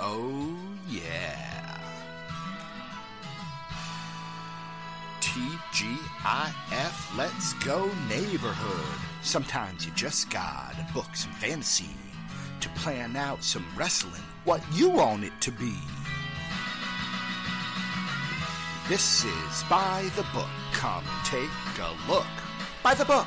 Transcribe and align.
Oh, 0.00 0.56
yeah. 0.88 1.80
TGIF, 5.20 7.16
let's 7.16 7.52
go 7.64 7.90
neighborhood. 8.08 9.00
Sometimes 9.22 9.84
you 9.84 9.92
just 9.94 10.30
gotta 10.30 10.86
book 10.94 11.14
some 11.14 11.32
fantasy 11.32 11.90
to 12.60 12.68
plan 12.70 13.16
out 13.16 13.42
some 13.44 13.66
wrestling, 13.76 14.22
what 14.44 14.62
you 14.72 14.88
want 14.88 15.24
it 15.24 15.32
to 15.40 15.50
be. 15.52 15.74
This 18.88 19.24
is 19.24 19.64
By 19.68 20.08
the 20.16 20.24
Book. 20.32 20.48
Come 20.72 21.04
take 21.24 21.50
a 21.78 22.10
look. 22.10 22.24
By 22.82 22.94
the 22.94 23.04
book. 23.04 23.26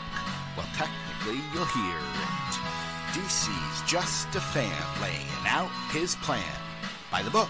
Well, 0.57 0.68
technically, 0.73 1.39
you'll 1.54 1.66
hear 1.66 1.98
it. 1.98 2.41
DC's 3.12 3.91
just 3.91 4.34
a 4.36 4.39
fan 4.39 4.71
laying 5.02 5.27
out 5.45 5.70
his 5.91 6.16
plan 6.16 6.55
by 7.12 7.22
the 7.22 7.30
book 7.30 7.49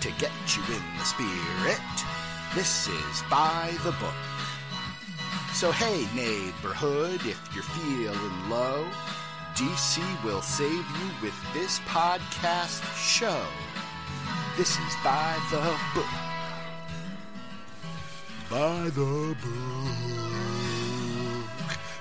to 0.00 0.10
get 0.12 0.32
you 0.56 0.62
in 0.74 0.82
the 0.96 1.04
spirit. 1.04 1.78
This 2.54 2.88
is 2.88 3.22
By 3.28 3.74
the 3.84 3.92
Book. 3.92 4.14
So, 5.52 5.72
hey, 5.72 6.06
neighborhood, 6.16 7.20
if 7.26 7.38
you're 7.54 7.64
feeling 7.64 8.48
low, 8.48 8.86
DC 9.54 10.00
will 10.24 10.40
save 10.40 10.72
you 10.72 11.10
with 11.20 11.34
this 11.52 11.80
podcast 11.80 12.82
show. 12.96 13.44
This 14.56 14.70
is 14.70 14.94
By 15.04 15.38
the 15.50 15.76
Book. 15.94 16.06
By 18.48 18.88
the 18.88 19.36
Book. 19.42 20.24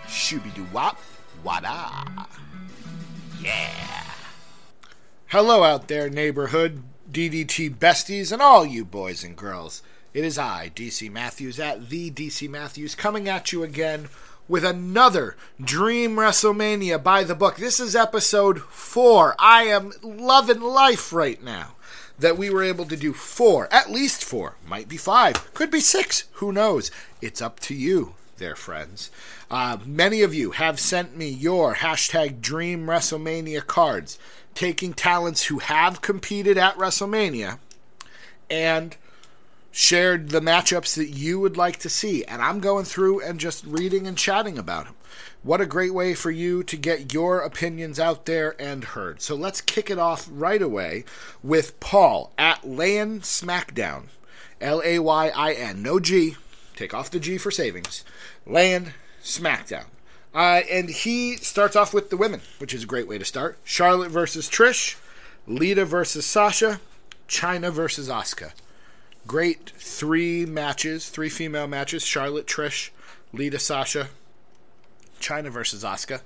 Shooby 0.07 0.53
doo 0.53 0.65
wop, 0.71 0.99
wada. 1.43 2.29
Yeah. 3.43 4.05
Hello 5.27 5.63
out 5.63 5.89
there, 5.89 6.09
neighborhood, 6.09 6.81
DDT 7.11 7.75
besties, 7.75 8.31
and 8.31 8.41
all 8.41 8.65
you 8.65 8.85
boys 8.85 9.21
and 9.21 9.35
girls. 9.35 9.81
It 10.13 10.23
is 10.23 10.37
I, 10.37 10.71
DC 10.73 11.11
Matthews, 11.11 11.59
at 11.59 11.89
the 11.89 12.09
DC 12.09 12.49
Matthews, 12.49 12.95
coming 12.95 13.27
at 13.27 13.51
you 13.51 13.61
again 13.61 14.07
with 14.47 14.63
another 14.63 15.35
Dream 15.59 16.15
WrestleMania 16.15 17.03
by 17.03 17.25
the 17.25 17.35
book. 17.35 17.57
This 17.57 17.81
is 17.81 17.97
episode 17.97 18.61
four. 18.61 19.35
I 19.37 19.63
am 19.63 19.91
loving 20.01 20.61
life 20.61 21.11
right 21.11 21.43
now 21.43 21.75
that 22.17 22.37
we 22.37 22.49
were 22.49 22.63
able 22.63 22.85
to 22.85 22.95
do 22.95 23.11
four, 23.11 23.67
at 23.73 23.91
least 23.91 24.23
four, 24.23 24.55
might 24.65 24.87
be 24.87 24.95
five, 24.95 25.53
could 25.53 25.69
be 25.69 25.81
six, 25.81 26.25
who 26.33 26.53
knows? 26.53 26.91
It's 27.21 27.41
up 27.41 27.59
to 27.61 27.75
you, 27.75 28.15
there, 28.37 28.55
friends. 28.55 29.11
Uh, 29.49 29.77
many 29.85 30.21
of 30.21 30.33
you 30.33 30.51
have 30.51 30.79
sent 30.79 31.15
me 31.17 31.29
your 31.29 31.75
hashtag 31.75 32.41
Dream 32.41 32.85
WrestleMania 32.85 33.65
cards, 33.65 34.17
taking 34.53 34.93
talents 34.93 35.45
who 35.45 35.59
have 35.59 36.01
competed 36.01 36.57
at 36.57 36.77
WrestleMania 36.77 37.59
and 38.49 38.97
shared 39.71 40.29
the 40.29 40.39
matchups 40.39 40.95
that 40.95 41.09
you 41.09 41.39
would 41.39 41.57
like 41.57 41.77
to 41.77 41.89
see. 41.89 42.23
And 42.25 42.41
I'm 42.41 42.59
going 42.59 42.85
through 42.85 43.21
and 43.21 43.39
just 43.39 43.65
reading 43.65 44.05
and 44.05 44.17
chatting 44.17 44.57
about 44.57 44.85
them. 44.85 44.95
What 45.41 45.61
a 45.61 45.65
great 45.65 45.93
way 45.93 46.13
for 46.13 46.31
you 46.31 46.63
to 46.63 46.77
get 46.77 47.13
your 47.13 47.39
opinions 47.39 47.99
out 47.99 48.25
there 48.25 48.55
and 48.61 48.83
heard. 48.83 49.21
So 49.21 49.35
let's 49.35 49.61
kick 49.61 49.89
it 49.89 49.99
off 49.99 50.29
right 50.31 50.61
away 50.61 51.03
with 51.43 51.79
Paul 51.79 52.31
at 52.37 52.67
Layin 52.67 53.19
SmackDown. 53.21 54.05
L 54.61 54.81
A 54.85 54.99
Y 54.99 55.31
I 55.35 55.53
N. 55.53 55.83
No 55.83 55.99
G. 55.99 56.37
Take 56.75 56.93
off 56.93 57.11
the 57.11 57.19
G 57.19 57.37
for 57.37 57.51
savings. 57.51 58.03
Layin 58.45 58.93
SmackDown. 59.23 59.85
Uh, 60.33 60.61
and 60.69 60.89
he 60.89 61.35
starts 61.37 61.75
off 61.75 61.93
with 61.93 62.09
the 62.09 62.17
women, 62.17 62.41
which 62.57 62.73
is 62.73 62.83
a 62.83 62.87
great 62.87 63.07
way 63.07 63.17
to 63.17 63.25
start. 63.25 63.57
Charlotte 63.63 64.09
versus 64.09 64.49
Trish, 64.49 64.95
Lita 65.45 65.85
versus 65.85 66.25
Sasha, 66.25 66.79
Chyna 67.27 67.71
versus 67.71 68.09
Asuka. 68.09 68.51
Great 69.27 69.71
three 69.77 70.45
matches, 70.45 71.09
three 71.09 71.29
female 71.29 71.67
matches 71.67 72.03
Charlotte, 72.03 72.47
Trish, 72.47 72.89
Lita, 73.31 73.59
Sasha, 73.59 74.09
Chyna 75.19 75.49
versus 75.49 75.83
Asuka. 75.83 76.21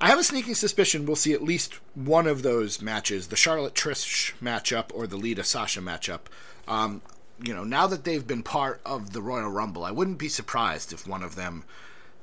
I 0.00 0.08
have 0.08 0.18
a 0.18 0.24
sneaking 0.24 0.54
suspicion 0.54 1.04
we'll 1.04 1.16
see 1.16 1.34
at 1.34 1.42
least 1.42 1.74
one 1.94 2.26
of 2.26 2.42
those 2.42 2.80
matches, 2.80 3.28
the 3.28 3.36
Charlotte 3.36 3.74
Trish 3.74 4.32
matchup 4.40 4.86
or 4.94 5.06
the 5.06 5.18
Lita 5.18 5.44
Sasha 5.44 5.80
matchup. 5.80 6.20
Um, 6.66 7.02
you 7.42 7.54
know, 7.54 7.64
now 7.64 7.86
that 7.86 8.04
they've 8.04 8.26
been 8.26 8.42
part 8.42 8.80
of 8.84 9.12
the 9.12 9.22
Royal 9.22 9.50
Rumble, 9.50 9.84
I 9.84 9.90
wouldn't 9.90 10.18
be 10.18 10.28
surprised 10.28 10.92
if 10.92 11.06
one 11.06 11.22
of 11.22 11.36
them, 11.36 11.64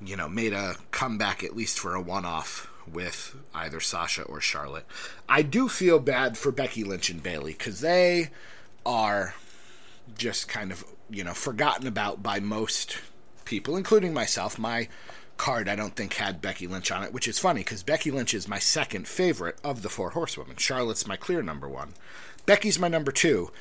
you 0.01 0.15
know, 0.15 0.27
made 0.27 0.53
a 0.53 0.75
comeback 0.91 1.43
at 1.43 1.55
least 1.55 1.79
for 1.79 1.95
a 1.95 2.01
one 2.01 2.25
off 2.25 2.69
with 2.91 3.35
either 3.53 3.79
Sasha 3.79 4.23
or 4.23 4.39
Charlotte. 4.39 4.85
I 5.27 5.41
do 5.41 5.67
feel 5.67 5.99
bad 5.99 6.37
for 6.37 6.51
Becky 6.51 6.83
Lynch 6.83 7.09
and 7.09 7.21
Bayley 7.21 7.53
because 7.53 7.81
they 7.81 8.29
are 8.85 9.35
just 10.17 10.47
kind 10.47 10.71
of, 10.71 10.85
you 11.09 11.23
know, 11.23 11.33
forgotten 11.33 11.87
about 11.87 12.23
by 12.23 12.39
most 12.39 12.97
people, 13.45 13.75
including 13.75 14.13
myself. 14.13 14.57
My 14.57 14.87
card 15.37 15.67
I 15.67 15.75
don't 15.75 15.95
think 15.95 16.13
had 16.13 16.41
Becky 16.41 16.67
Lynch 16.67 16.91
on 16.91 17.03
it, 17.03 17.13
which 17.13 17.27
is 17.27 17.39
funny 17.39 17.61
because 17.61 17.83
Becky 17.83 18.11
Lynch 18.11 18.33
is 18.33 18.47
my 18.47 18.59
second 18.59 19.07
favorite 19.07 19.57
of 19.63 19.81
the 19.81 19.89
four 19.89 20.11
horsewomen. 20.11 20.57
Charlotte's 20.57 21.07
my 21.07 21.15
clear 21.15 21.41
number 21.41 21.69
one. 21.69 21.93
Becky's 22.45 22.79
my 22.79 22.87
number 22.87 23.11
two. 23.11 23.51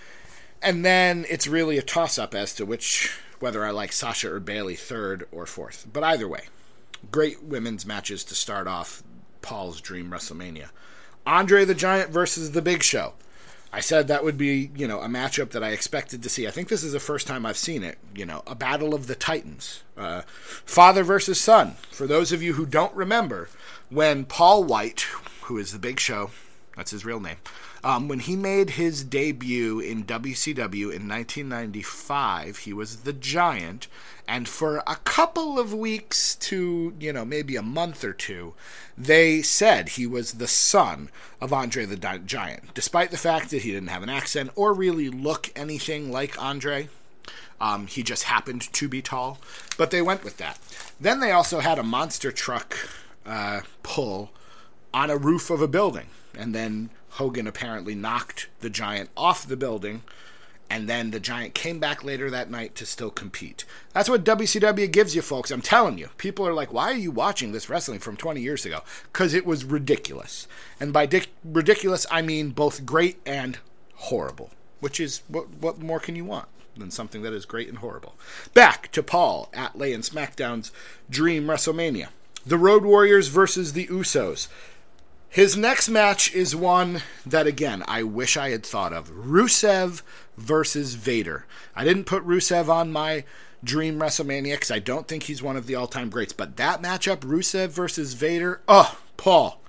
And 0.63 0.85
then 0.85 1.25
it's 1.29 1.47
really 1.47 1.79
a 1.79 1.83
toss 1.83 2.19
up 2.19 2.35
as 2.35 2.55
to 2.55 2.67
which 2.67 3.19
whether 3.39 3.65
I 3.65 3.71
like 3.71 3.93
Sasha 3.93 4.33
or 4.33 4.41
Bayley 4.41 4.77
third 4.77 5.27
or 5.31 5.47
fourth. 5.47 5.87
But 5.93 6.03
either 6.03 6.27
way, 6.27 6.45
great 7.11 7.43
women's 7.43 7.87
matches 7.87 8.25
to 8.25 8.35
start 8.35 8.67
off 8.67 9.03
Paul's 9.43 9.81
Dream 9.81 10.11
WrestleMania. 10.11 10.71
Andre 11.27 11.65
the 11.65 11.75
Giant 11.75 12.11
versus 12.11 12.53
The 12.53 12.63
Big 12.63 12.83
Show. 12.83 13.15
I 13.73 13.81
said 13.81 14.09
that 14.09 14.25
would 14.25 14.39
be, 14.39 14.71
you 14.75 14.89
know, 14.89 15.01
a 15.01 15.09
matchup 15.09 15.51
that 15.51 15.63
I 15.63 15.71
expected 15.71 16.23
to 16.23 16.29
see. 16.29 16.47
I 16.47 16.51
think 16.51 16.69
this 16.69 16.83
is 16.83 16.93
the 16.93 17.01
first 17.01 17.27
time 17.27 17.45
I've 17.45 17.59
seen 17.59 17.83
it. 17.83 17.99
You 18.15 18.25
know, 18.25 18.43
a 18.47 18.55
battle 18.55 18.95
of 18.95 19.07
the 19.07 19.15
titans, 19.15 19.83
uh, 19.97 20.23
father 20.65 21.03
versus 21.03 21.41
son. 21.41 21.73
For 21.91 22.07
those 22.07 22.33
of 22.33 22.43
you 22.43 22.55
who 22.55 22.65
don't 22.65 22.95
remember, 22.95 23.51
when 23.91 24.25
Paul 24.25 24.65
White, 24.65 25.03
who 25.43 25.59
is 25.59 25.73
the 25.73 25.79
Big 25.79 26.01
Show, 26.01 26.31
that's 26.77 26.93
his 26.93 27.05
real 27.05 27.21
name, 27.21 27.37
um, 27.87 28.09
when 28.09 28.19
he 28.19 28.35
made 28.35 28.71
his 28.71 29.05
debut 29.05 29.79
in 29.79 30.03
WCW 30.03 30.93
in 30.93 31.09
1995, 31.09 32.59
he 32.59 32.73
was 32.73 33.03
the 33.03 33.13
Giant, 33.13 33.87
and 34.27 34.49
for 34.49 34.79
a 34.89 34.97
couple 35.05 35.57
of 35.57 35.73
weeks 35.73 36.35
to, 36.35 36.95
you 36.99 37.13
know, 37.13 37.25
maybe 37.25 37.55
a 37.55 37.63
month 37.63 38.03
or 38.03 38.13
two, 38.13 38.55
they 38.99 39.41
said 39.41 39.91
he 39.91 40.05
was 40.05 40.33
the 40.33 40.49
son 40.49 41.11
of 41.41 41.53
Andre 41.53 41.85
the 41.85 41.97
Giant, 41.97 42.75
despite 42.75 43.13
the 43.13 43.17
fact 43.17 43.51
that 43.51 43.63
he 43.63 43.71
didn't 43.71 43.91
have 43.91 44.03
an 44.03 44.09
accent 44.09 44.51
or 44.57 44.75
really 44.75 45.09
look 45.09 45.53
anything 45.55 46.11
like 46.11 46.43
Andre. 46.43 46.89
Um, 47.61 47.87
he 47.87 48.03
just 48.03 48.25
happened 48.25 48.63
to 48.73 48.89
be 48.89 49.01
tall, 49.01 49.39
but 49.79 49.93
they 49.93 50.03
went 50.03 50.25
with 50.25 50.39
that. 50.39 50.59
Then 51.01 51.21
they 51.21 51.31
also 51.31 51.61
had 51.61 51.79
a 51.79 51.85
monster 51.85 52.33
truck 52.33 52.77
uh, 53.25 53.61
pull 53.85 54.33
on 54.93 55.09
a 55.09 55.17
roof 55.17 55.51
of 55.51 55.63
a 55.63 55.69
building, 55.69 56.09
and 56.37 56.53
then 56.53 56.91
Hogan 57.17 57.47
apparently 57.47 57.95
knocked 57.95 58.49
the 58.61 58.69
giant 58.69 59.09
off 59.17 59.49
the 59.49 59.57
building, 59.57 60.03
and 60.69 60.87
then 60.87 61.13
the 61.13 61.21
giant 61.21 61.55
came 61.55 61.79
back 61.79 62.05
later 62.05 62.29
that 62.31 62.51
night 62.51 62.75
to 62.75 62.85
still 62.85 63.11
compete. 63.11 63.65
That's 63.95 64.11
what 64.11 64.23
WCW 64.23 64.91
gives 64.93 65.15
you, 65.15 65.23
folks. 65.23 65.51
I'm 65.51 65.63
telling 65.63 65.97
you. 65.97 66.11
People 66.19 66.47
are 66.47 66.53
like, 66.53 66.75
why 66.75 66.91
are 66.91 66.97
you 66.97 67.11
watching 67.11 67.53
this 67.53 67.71
wrestling 67.71 68.01
from 68.01 68.19
20 68.19 68.43
years 68.43 68.67
ago? 68.67 68.81
Because 69.05 69.33
it 69.33 69.47
was 69.47 69.65
ridiculous. 69.65 70.47
And 70.79 70.93
by 70.93 71.07
dic- 71.07 71.31
ridiculous, 71.43 72.05
I 72.11 72.21
mean 72.21 72.51
both 72.51 72.85
great 72.85 73.19
and 73.25 73.61
horrible, 73.95 74.51
which 74.81 75.01
is 75.01 75.23
what, 75.29 75.49
what 75.55 75.79
more 75.79 76.01
can 76.01 76.17
you 76.17 76.25
want? 76.27 76.49
Than 76.77 76.91
something 76.91 77.23
that 77.23 77.33
is 77.33 77.47
great 77.47 77.71
and 77.71 77.79
horrible. 77.79 78.15
Back 78.53 78.93
to 78.93 79.03
Paul 79.03 79.49
at 79.55 79.79
Layin 79.79 80.03
SmackDown's 80.03 80.71
Dream 81.09 81.47
WrestleMania. 81.47 82.09
The 82.45 82.59
Road 82.59 82.85
Warriors 82.85 83.29
versus 83.29 83.73
the 83.73 83.87
Usos. 83.87 84.49
His 85.29 85.57
next 85.57 85.89
match 85.89 86.35
is 86.35 86.57
one 86.57 87.03
that, 87.27 87.47
again, 87.47 87.85
I 87.87 88.03
wish 88.03 88.37
I 88.37 88.51
had 88.51 88.65
thought 88.65 88.93
of 88.93 89.11
Rusev 89.11 90.03
versus 90.37 90.95
Vader. 90.95 91.47
I 91.75 91.85
didn't 91.85 92.05
put 92.05 92.27
Rusev 92.27 92.69
on 92.69 92.91
my 92.91 93.25
Dream 93.63 93.99
WrestleMania 93.99 94.55
because 94.55 94.71
I 94.71 94.79
don't 94.79 95.09
think 95.09 95.25
he's 95.25 95.43
one 95.43 95.57
of 95.57 95.67
the 95.67 95.75
all 95.75 95.89
time 95.89 96.09
greats. 96.09 96.33
But 96.33 96.57
that 96.57 96.81
matchup, 96.81 97.19
Rusev 97.19 97.69
versus 97.69 98.15
Vader, 98.15 98.61
oh, 98.69 98.99
Paul, 99.17 99.61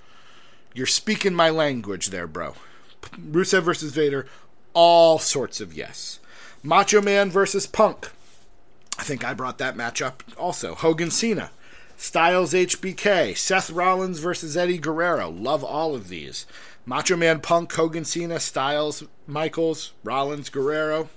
you're 0.73 0.85
speaking 0.85 1.33
my 1.33 1.49
language 1.49 2.07
there, 2.07 2.27
bro. 2.27 2.53
Rusev 3.19 3.63
versus 3.63 3.91
Vader, 3.91 4.27
all 4.73 5.19
sorts 5.19 5.59
of 5.59 5.73
yes. 5.73 6.19
Macho 6.63 7.01
Man 7.01 7.29
versus 7.29 7.65
Punk. 7.65 8.11
I 8.99 9.03
think 9.03 9.23
I 9.23 9.33
brought 9.33 9.57
that 9.57 9.75
matchup 9.75 10.21
also. 10.37 10.75
Hogan 10.75 11.11
Cena. 11.11 11.51
Styles 11.97 12.53
HBK, 12.53 13.35
Seth 13.35 13.71
Rollins 13.71 14.19
versus 14.19 14.55
Eddie 14.55 14.77
Guerrero. 14.77 15.31
Love 15.31 15.63
all 15.63 15.95
of 15.95 16.09
these. 16.09 16.45
Macho 16.85 17.17
Man 17.17 17.41
Punk, 17.41 17.73
Hogan 17.73 18.05
Cena, 18.05 18.39
Styles, 18.39 19.03
Michaels, 19.25 19.93
Rollins, 20.03 20.49
Guerrero. 20.49 21.09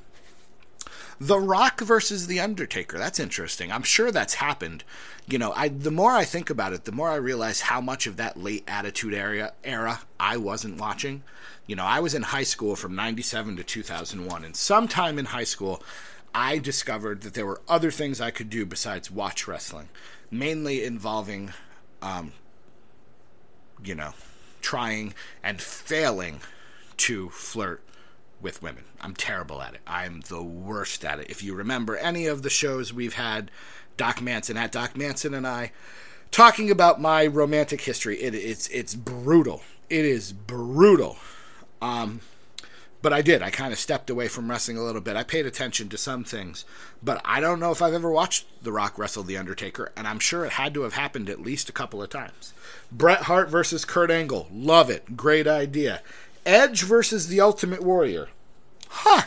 The 1.20 1.38
Rock 1.38 1.82
versus 1.82 2.28
The 2.28 2.40
Undertaker. 2.40 2.96
That's 2.96 3.20
interesting. 3.20 3.70
I'm 3.70 3.82
sure 3.82 4.10
that's 4.10 4.34
happened. 4.34 4.84
You 5.28 5.36
know, 5.36 5.52
I 5.54 5.68
the 5.68 5.90
more 5.90 6.12
I 6.12 6.24
think 6.24 6.48
about 6.48 6.72
it, 6.72 6.86
the 6.86 6.92
more 6.92 7.10
I 7.10 7.16
realize 7.16 7.60
how 7.60 7.82
much 7.82 8.06
of 8.06 8.16
that 8.16 8.38
late 8.38 8.64
Attitude 8.66 9.12
Era 9.12 9.52
era 9.62 10.00
I 10.18 10.38
wasn't 10.38 10.80
watching. 10.80 11.22
You 11.66 11.76
know, 11.76 11.84
I 11.84 12.00
was 12.00 12.14
in 12.14 12.22
high 12.22 12.42
school 12.42 12.74
from 12.74 12.96
97 12.96 13.54
to 13.56 13.62
2001, 13.62 14.44
and 14.44 14.56
sometime 14.56 15.18
in 15.18 15.26
high 15.26 15.44
school, 15.44 15.82
I 16.34 16.58
discovered 16.58 17.22
that 17.22 17.34
there 17.34 17.46
were 17.46 17.60
other 17.68 17.90
things 17.90 18.20
I 18.20 18.30
could 18.30 18.50
do 18.50 18.64
besides 18.64 19.10
watch 19.10 19.48
wrestling, 19.48 19.88
mainly 20.30 20.84
involving, 20.84 21.52
um, 22.02 22.32
you 23.82 23.94
know, 23.94 24.12
trying 24.60 25.14
and 25.42 25.60
failing 25.60 26.40
to 26.98 27.30
flirt 27.30 27.82
with 28.40 28.62
women. 28.62 28.84
I'm 29.00 29.14
terrible 29.14 29.60
at 29.62 29.74
it. 29.74 29.80
I'm 29.86 30.20
the 30.28 30.42
worst 30.42 31.04
at 31.04 31.20
it. 31.20 31.30
If 31.30 31.42
you 31.42 31.54
remember 31.54 31.96
any 31.96 32.26
of 32.26 32.42
the 32.42 32.50
shows 32.50 32.92
we've 32.92 33.14
had, 33.14 33.50
Doc 33.96 34.22
Manson 34.22 34.56
at 34.56 34.72
Doc 34.72 34.96
Manson 34.96 35.34
and 35.34 35.46
I 35.46 35.72
talking 36.30 36.70
about 36.70 37.00
my 37.00 37.26
romantic 37.26 37.82
history, 37.82 38.20
it, 38.20 38.34
it's 38.34 38.68
it's 38.68 38.94
brutal. 38.94 39.62
It 39.88 40.04
is 40.04 40.32
brutal. 40.32 41.16
Um, 41.82 42.20
but 43.02 43.12
I 43.12 43.22
did. 43.22 43.42
I 43.42 43.50
kind 43.50 43.72
of 43.72 43.78
stepped 43.78 44.10
away 44.10 44.28
from 44.28 44.50
wrestling 44.50 44.76
a 44.76 44.82
little 44.82 45.00
bit. 45.00 45.16
I 45.16 45.22
paid 45.22 45.46
attention 45.46 45.88
to 45.88 45.98
some 45.98 46.24
things, 46.24 46.64
but 47.02 47.20
I 47.24 47.40
don't 47.40 47.60
know 47.60 47.70
if 47.70 47.80
I've 47.80 47.94
ever 47.94 48.10
watched 48.10 48.46
The 48.62 48.72
Rock 48.72 48.98
wrestle 48.98 49.22
The 49.22 49.36
Undertaker, 49.36 49.92
and 49.96 50.06
I'm 50.06 50.18
sure 50.18 50.44
it 50.44 50.52
had 50.52 50.74
to 50.74 50.82
have 50.82 50.94
happened 50.94 51.30
at 51.30 51.40
least 51.40 51.68
a 51.68 51.72
couple 51.72 52.02
of 52.02 52.10
times. 52.10 52.52
Bret 52.92 53.22
Hart 53.22 53.48
versus 53.48 53.84
Kurt 53.84 54.10
Angle. 54.10 54.48
Love 54.52 54.90
it. 54.90 55.16
Great 55.16 55.46
idea. 55.46 56.02
Edge 56.44 56.82
versus 56.82 57.28
The 57.28 57.40
Ultimate 57.40 57.82
Warrior. 57.82 58.28
Huh. 58.88 59.22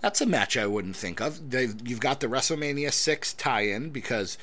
That's 0.00 0.20
a 0.20 0.26
match 0.26 0.56
I 0.56 0.66
wouldn't 0.66 0.96
think 0.96 1.20
of. 1.20 1.50
They've, 1.50 1.74
you've 1.86 2.00
got 2.00 2.20
the 2.20 2.26
WrestleMania 2.26 2.92
6 2.92 3.32
tie 3.34 3.62
in 3.62 3.90
because 3.90 4.36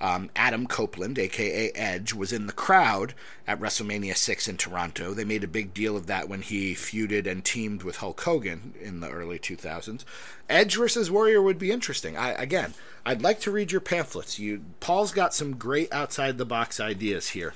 um, 0.00 0.30
Adam 0.34 0.66
Copeland, 0.66 1.18
aka 1.18 1.70
Edge, 1.72 2.14
was 2.14 2.32
in 2.32 2.46
the 2.46 2.52
crowd 2.52 3.14
at 3.46 3.60
WrestleMania 3.60 4.16
6 4.16 4.48
in 4.48 4.56
Toronto. 4.56 5.12
They 5.12 5.24
made 5.24 5.44
a 5.44 5.48
big 5.48 5.74
deal 5.74 5.96
of 5.96 6.06
that 6.06 6.28
when 6.28 6.42
he 6.42 6.74
feuded 6.74 7.26
and 7.26 7.44
teamed 7.44 7.82
with 7.82 7.96
Hulk 7.96 8.20
Hogan 8.22 8.74
in 8.80 9.00
the 9.00 9.10
early 9.10 9.38
2000s. 9.38 10.04
Edge 10.48 10.76
versus 10.76 11.10
Warrior 11.10 11.42
would 11.42 11.58
be 11.58 11.70
interesting. 11.70 12.16
I, 12.16 12.30
again, 12.30 12.74
I'd 13.04 13.22
like 13.22 13.40
to 13.40 13.50
read 13.50 13.72
your 13.72 13.80
pamphlets. 13.80 14.38
You, 14.38 14.62
Paul's 14.80 15.12
got 15.12 15.34
some 15.34 15.56
great 15.56 15.92
outside 15.92 16.38
the 16.38 16.46
box 16.46 16.80
ideas 16.80 17.30
here. 17.30 17.54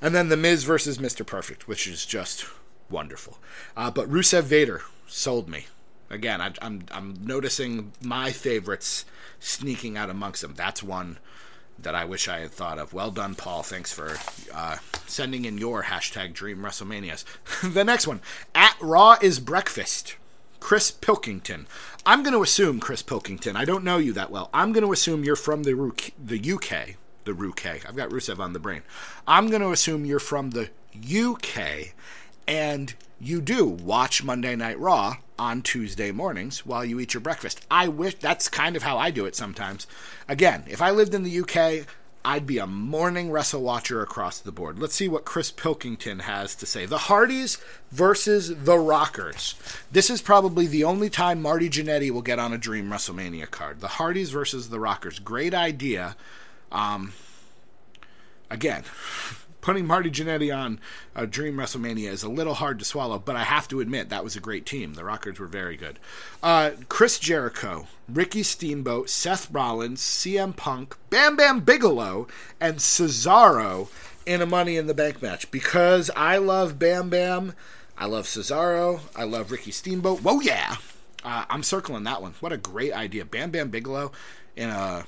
And 0.00 0.14
then 0.14 0.28
The 0.28 0.36
Miz 0.36 0.64
versus 0.64 0.98
Mr. 0.98 1.26
Perfect, 1.26 1.66
which 1.66 1.86
is 1.86 2.06
just 2.06 2.46
wonderful. 2.88 3.38
Uh, 3.76 3.90
but 3.90 4.08
Rusev 4.08 4.42
Vader 4.42 4.82
sold 5.06 5.48
me. 5.48 5.66
Again, 6.10 6.42
I, 6.42 6.52
I'm 6.60 6.84
I'm 6.92 7.16
noticing 7.22 7.92
my 8.02 8.32
favorites 8.32 9.06
sneaking 9.40 9.96
out 9.96 10.10
amongst 10.10 10.42
them. 10.42 10.52
That's 10.54 10.82
one 10.82 11.18
that 11.78 11.94
I 11.94 12.04
wish 12.04 12.28
I 12.28 12.40
had 12.40 12.50
thought 12.50 12.78
of. 12.78 12.92
Well 12.92 13.10
done, 13.10 13.34
Paul. 13.34 13.62
Thanks 13.62 13.92
for 13.92 14.16
uh, 14.54 14.76
sending 15.06 15.44
in 15.44 15.58
your 15.58 15.84
hashtag 15.84 16.32
Dream 16.32 16.58
WrestleManias. 16.58 17.24
the 17.74 17.84
next 17.84 18.06
one 18.06 18.20
at 18.54 18.76
Raw 18.80 19.16
is 19.20 19.40
Breakfast. 19.40 20.16
Chris 20.60 20.92
Pilkington. 20.92 21.66
I'm 22.06 22.22
going 22.22 22.34
to 22.34 22.42
assume 22.42 22.78
Chris 22.78 23.02
Pilkington. 23.02 23.56
I 23.56 23.64
don't 23.64 23.82
know 23.82 23.98
you 23.98 24.12
that 24.12 24.30
well. 24.30 24.48
I'm 24.54 24.72
going 24.72 24.84
to 24.84 24.92
assume 24.92 25.24
you're 25.24 25.34
from 25.34 25.64
the 25.64 25.92
the 26.24 26.52
UK. 26.52 26.94
The 27.24 27.32
UK. 27.32 27.88
I've 27.88 27.96
got 27.96 28.10
Rusev 28.10 28.38
on 28.38 28.52
the 28.52 28.60
brain. 28.60 28.82
I'm 29.26 29.50
going 29.50 29.62
to 29.62 29.72
assume 29.72 30.04
you're 30.04 30.20
from 30.20 30.50
the 30.50 30.70
UK, 30.94 31.94
and 32.46 32.94
you 33.20 33.40
do 33.40 33.66
watch 33.66 34.22
Monday 34.22 34.54
Night 34.54 34.78
Raw 34.78 35.16
on 35.42 35.60
Tuesday 35.60 36.12
mornings 36.12 36.64
while 36.64 36.84
you 36.84 37.00
eat 37.00 37.14
your 37.14 37.20
breakfast. 37.20 37.66
I 37.68 37.88
wish 37.88 38.14
that's 38.14 38.48
kind 38.48 38.76
of 38.76 38.84
how 38.84 38.96
I 38.96 39.10
do 39.10 39.26
it 39.26 39.34
sometimes. 39.34 39.88
Again, 40.28 40.62
if 40.68 40.80
I 40.80 40.92
lived 40.92 41.14
in 41.14 41.24
the 41.24 41.40
UK, 41.40 41.84
I'd 42.24 42.46
be 42.46 42.58
a 42.58 42.66
morning 42.68 43.28
wrestle 43.28 43.60
watcher 43.60 44.02
across 44.02 44.38
the 44.38 44.52
board. 44.52 44.78
Let's 44.78 44.94
see 44.94 45.08
what 45.08 45.24
Chris 45.24 45.50
Pilkington 45.50 46.20
has 46.20 46.54
to 46.54 46.64
say. 46.64 46.86
The 46.86 46.96
Hardys 46.96 47.58
versus 47.90 48.54
the 48.64 48.78
Rockers. 48.78 49.56
This 49.90 50.10
is 50.10 50.22
probably 50.22 50.68
the 50.68 50.84
only 50.84 51.10
time 51.10 51.42
Marty 51.42 51.68
Jannetty 51.68 52.12
will 52.12 52.22
get 52.22 52.38
on 52.38 52.52
a 52.52 52.58
Dream 52.58 52.88
WrestleMania 52.88 53.50
card. 53.50 53.80
The 53.80 53.88
Hardys 53.88 54.30
versus 54.30 54.68
the 54.68 54.78
Rockers. 54.78 55.18
Great 55.18 55.54
idea. 55.54 56.14
Um, 56.70 57.14
again, 58.48 58.84
putting 59.62 59.86
Marty 59.86 60.10
Jannetty 60.10 60.54
on 60.54 60.78
a 61.14 61.26
Dream 61.26 61.56
WrestleMania 61.56 62.10
is 62.10 62.22
a 62.22 62.28
little 62.28 62.54
hard 62.54 62.78
to 62.80 62.84
swallow, 62.84 63.18
but 63.18 63.36
I 63.36 63.44
have 63.44 63.66
to 63.68 63.80
admit 63.80 64.10
that 64.10 64.24
was 64.24 64.36
a 64.36 64.40
great 64.40 64.66
team. 64.66 64.92
The 64.92 65.04
Rockers 65.04 65.40
were 65.40 65.46
very 65.46 65.76
good. 65.78 65.98
Uh, 66.42 66.72
Chris 66.90 67.18
Jericho, 67.18 67.86
Ricky 68.06 68.42
Steamboat, 68.42 69.08
Seth 69.08 69.50
Rollins, 69.50 70.02
CM 70.02 70.54
Punk, 70.54 70.96
Bam 71.08 71.36
Bam 71.36 71.60
Bigelow, 71.60 72.26
and 72.60 72.76
Cesaro 72.76 73.88
in 74.26 74.42
a 74.42 74.46
Money 74.46 74.76
in 74.76 74.86
the 74.86 74.94
Bank 74.94 75.22
match 75.22 75.50
because 75.50 76.10
I 76.14 76.36
love 76.36 76.78
Bam 76.78 77.08
Bam. 77.08 77.54
I 77.96 78.06
love 78.06 78.26
Cesaro. 78.26 79.00
I 79.14 79.24
love 79.24 79.50
Ricky 79.52 79.70
Steamboat. 79.70 80.20
Whoa, 80.20 80.40
yeah. 80.40 80.76
Uh, 81.24 81.44
I'm 81.48 81.62
circling 81.62 82.02
that 82.04 82.20
one. 82.20 82.34
What 82.40 82.52
a 82.52 82.56
great 82.56 82.92
idea. 82.92 83.24
Bam 83.24 83.52
Bam 83.52 83.70
Bigelow 83.70 84.10
in 84.56 84.70
a 84.70 85.06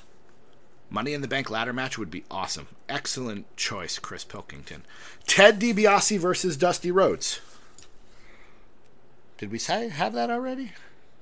Money 0.89 1.13
in 1.13 1.21
the 1.21 1.27
Bank 1.27 1.49
ladder 1.49 1.73
match 1.73 1.97
would 1.97 2.11
be 2.11 2.23
awesome. 2.29 2.67
Excellent 2.87 3.53
choice, 3.57 3.99
Chris 3.99 4.23
Pilkington. 4.23 4.83
Ted 5.27 5.59
DiBiase 5.59 6.19
versus 6.19 6.57
Dusty 6.57 6.91
Rhodes. 6.91 7.41
Did 9.37 9.51
we 9.51 9.57
say 9.57 9.89
have 9.89 10.13
that 10.13 10.29
already? 10.29 10.73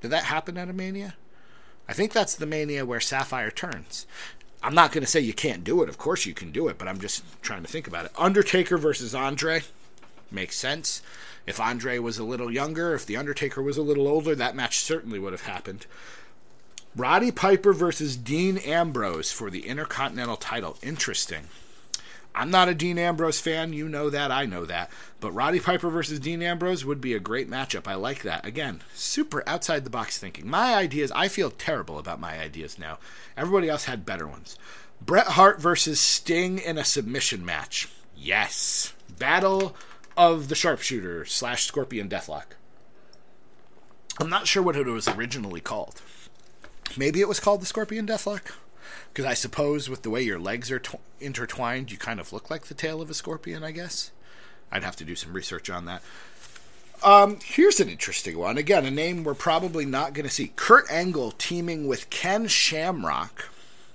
Did 0.01 0.11
that 0.11 0.25
happen 0.25 0.57
at 0.57 0.69
a 0.69 0.73
Mania? 0.73 1.15
I 1.87 1.93
think 1.93 2.11
that's 2.11 2.35
the 2.35 2.45
Mania 2.45 2.85
where 2.85 2.99
Sapphire 2.99 3.51
turns. 3.51 4.05
I'm 4.61 4.75
not 4.75 4.91
going 4.91 5.03
to 5.03 5.09
say 5.09 5.19
you 5.19 5.33
can't 5.33 5.63
do 5.63 5.81
it. 5.81 5.89
Of 5.89 5.97
course 5.97 6.25
you 6.25 6.33
can 6.33 6.51
do 6.51 6.67
it, 6.67 6.77
but 6.77 6.87
I'm 6.87 6.99
just 6.99 7.23
trying 7.41 7.63
to 7.63 7.67
think 7.67 7.87
about 7.87 8.05
it. 8.05 8.11
Undertaker 8.17 8.77
versus 8.77 9.13
Andre 9.13 9.63
makes 10.31 10.55
sense. 10.55 11.01
If 11.45 11.59
Andre 11.59 11.99
was 11.99 12.17
a 12.17 12.23
little 12.23 12.51
younger, 12.51 12.93
if 12.93 13.05
The 13.05 13.17
Undertaker 13.17 13.61
was 13.61 13.77
a 13.77 13.81
little 13.81 14.07
older, 14.07 14.35
that 14.35 14.55
match 14.55 14.79
certainly 14.79 15.19
would 15.19 15.33
have 15.33 15.43
happened. 15.43 15.85
Roddy 16.95 17.31
Piper 17.31 17.73
versus 17.73 18.15
Dean 18.15 18.57
Ambrose 18.59 19.31
for 19.31 19.49
the 19.49 19.65
Intercontinental 19.65 20.37
title. 20.37 20.77
Interesting. 20.83 21.45
I'm 22.35 22.51
not 22.51 22.69
a 22.69 22.75
Dean 22.75 22.99
Ambrose 22.99 23.39
fan. 23.39 23.73
You 23.73 23.89
know 23.89 24.11
that. 24.11 24.29
I 24.29 24.45
know 24.45 24.63
that. 24.65 24.91
But 25.19 25.31
Roddy 25.31 25.59
Piper 25.59 25.89
versus 25.89 26.19
Dean 26.19 26.43
Ambrose 26.43 26.85
would 26.85 27.01
be 27.01 27.15
a 27.15 27.19
great 27.19 27.49
matchup. 27.49 27.87
I 27.87 27.95
like 27.95 28.21
that. 28.21 28.45
Again, 28.45 28.81
super 28.93 29.41
outside 29.47 29.85
the 29.85 29.89
box 29.89 30.19
thinking. 30.19 30.47
My 30.47 30.75
ideas, 30.75 31.11
I 31.15 31.29
feel 31.29 31.49
terrible 31.49 31.97
about 31.97 32.19
my 32.19 32.39
ideas 32.39 32.77
now. 32.77 32.99
Everybody 33.35 33.69
else 33.69 33.85
had 33.85 34.05
better 34.05 34.27
ones. 34.27 34.55
Bret 35.01 35.29
Hart 35.29 35.59
versus 35.59 35.99
Sting 35.99 36.59
in 36.59 36.77
a 36.77 36.83
submission 36.83 37.43
match. 37.43 37.89
Yes. 38.15 38.93
Battle 39.17 39.75
of 40.15 40.47
the 40.47 40.55
Sharpshooter 40.55 41.25
slash 41.25 41.65
Scorpion 41.65 42.07
Deathlock. 42.07 42.53
I'm 44.19 44.29
not 44.29 44.45
sure 44.47 44.61
what 44.61 44.75
it 44.75 44.85
was 44.85 45.07
originally 45.07 45.59
called. 45.59 46.03
Maybe 46.97 47.21
it 47.21 47.27
was 47.27 47.39
called 47.39 47.61
the 47.61 47.65
Scorpion 47.65 48.05
Deathlock. 48.05 48.53
Because 49.11 49.25
I 49.25 49.33
suppose 49.33 49.89
with 49.89 50.01
the 50.01 50.09
way 50.09 50.21
your 50.21 50.39
legs 50.39 50.71
are 50.71 50.79
tw- 50.79 50.99
intertwined, 51.19 51.91
you 51.91 51.97
kind 51.97 52.19
of 52.19 52.33
look 52.33 52.49
like 52.49 52.65
the 52.65 52.73
tail 52.73 53.01
of 53.01 53.09
a 53.09 53.13
scorpion, 53.13 53.63
I 53.63 53.71
guess. 53.71 54.11
I'd 54.71 54.83
have 54.83 54.95
to 54.97 55.05
do 55.05 55.15
some 55.15 55.33
research 55.33 55.69
on 55.69 55.85
that. 55.85 56.01
Um, 57.03 57.37
here's 57.43 57.79
an 57.79 57.89
interesting 57.89 58.37
one. 58.37 58.57
Again, 58.57 58.85
a 58.85 58.91
name 58.91 59.23
we're 59.23 59.33
probably 59.33 59.85
not 59.85 60.13
going 60.13 60.25
to 60.25 60.33
see. 60.33 60.51
Kurt 60.55 60.89
Angle 60.89 61.31
teaming 61.31 61.85
with 61.85 62.09
Ken 62.09 62.47
Shamrock 62.47 63.49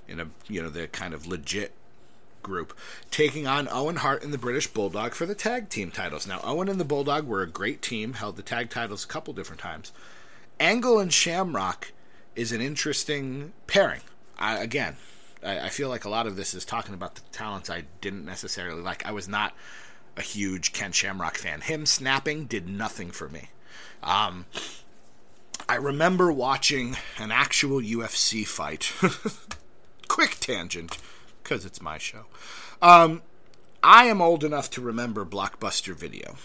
in 0.07 0.21
a 0.21 0.29
you 0.47 0.63
know 0.63 0.69
the 0.69 0.87
kind 0.89 1.15
of 1.15 1.27
legit 1.27 1.73
group, 2.43 2.77
taking 3.11 3.47
on 3.47 3.69
Owen 3.71 3.97
Hart 3.97 4.23
and 4.23 4.33
the 4.33 4.39
British 4.39 4.69
Bulldog 4.69 5.15
for 5.15 5.27
the 5.27 5.35
tag 5.35 5.69
team 5.69 5.91
titles. 5.91 6.27
Now, 6.27 6.41
Owen 6.45 6.69
and 6.69 6.79
the 6.79 6.85
Bulldog 6.85 7.27
were 7.27 7.43
a 7.43 7.49
great 7.49 7.83
team, 7.83 8.15
held 8.15 8.37
the 8.37 8.43
tag 8.43 8.71
titles 8.71 9.05
a 9.05 9.09
couple 9.09 9.35
different 9.35 9.61
times. 9.61 9.93
Angle 10.61 10.99
and 10.99 11.13
Shamrock 11.13 11.93
is 12.39 12.53
an 12.53 12.61
interesting 12.61 13.53
pairing. 13.67 14.01
I, 14.39 14.59
again, 14.59 14.97
I, 15.45 15.59
I 15.59 15.69
feel 15.71 15.89
like 15.89 16.05
a 16.05 16.09
lot 16.09 16.29
of 16.29 16.37
this 16.37 16.55
is 16.55 16.65
talking 16.65 16.95
about 16.95 17.17
the 17.17 17.23
talents 17.33 17.69
I 17.69 17.83
didn't 18.01 18.25
necessarily 18.25 18.81
like. 18.81 19.05
I 19.05 19.11
was 19.11 19.29
not 19.29 19.55
a 20.17 20.23
huge 20.23 20.73
Ken 20.73 20.93
Shamrock 20.93 21.37
fan. 21.37 21.63
Him 21.63 21.85
snapping 21.85 22.47
did 22.47 22.69
nothing 22.69 23.11
for 23.11 23.29
me. 23.29 23.49
Um, 24.05 24.47
I 25.69 25.75
remember 25.75 26.31
watching 26.31 26.97
an 27.19 27.33
actual 27.33 27.81
UFC 27.81 28.47
fight. 28.47 28.93
Quick 30.09 30.37
tangent, 30.39 30.97
because 31.43 31.65
it's 31.65 31.83
my 31.83 31.99
show. 31.99 32.27
Um, 32.81 33.23
I 33.83 34.05
am 34.05 34.23
old 34.23 34.45
enough 34.45 34.71
to 34.71 34.81
remember 34.81 35.25
Blockbuster 35.25 35.95
Video 35.95 36.37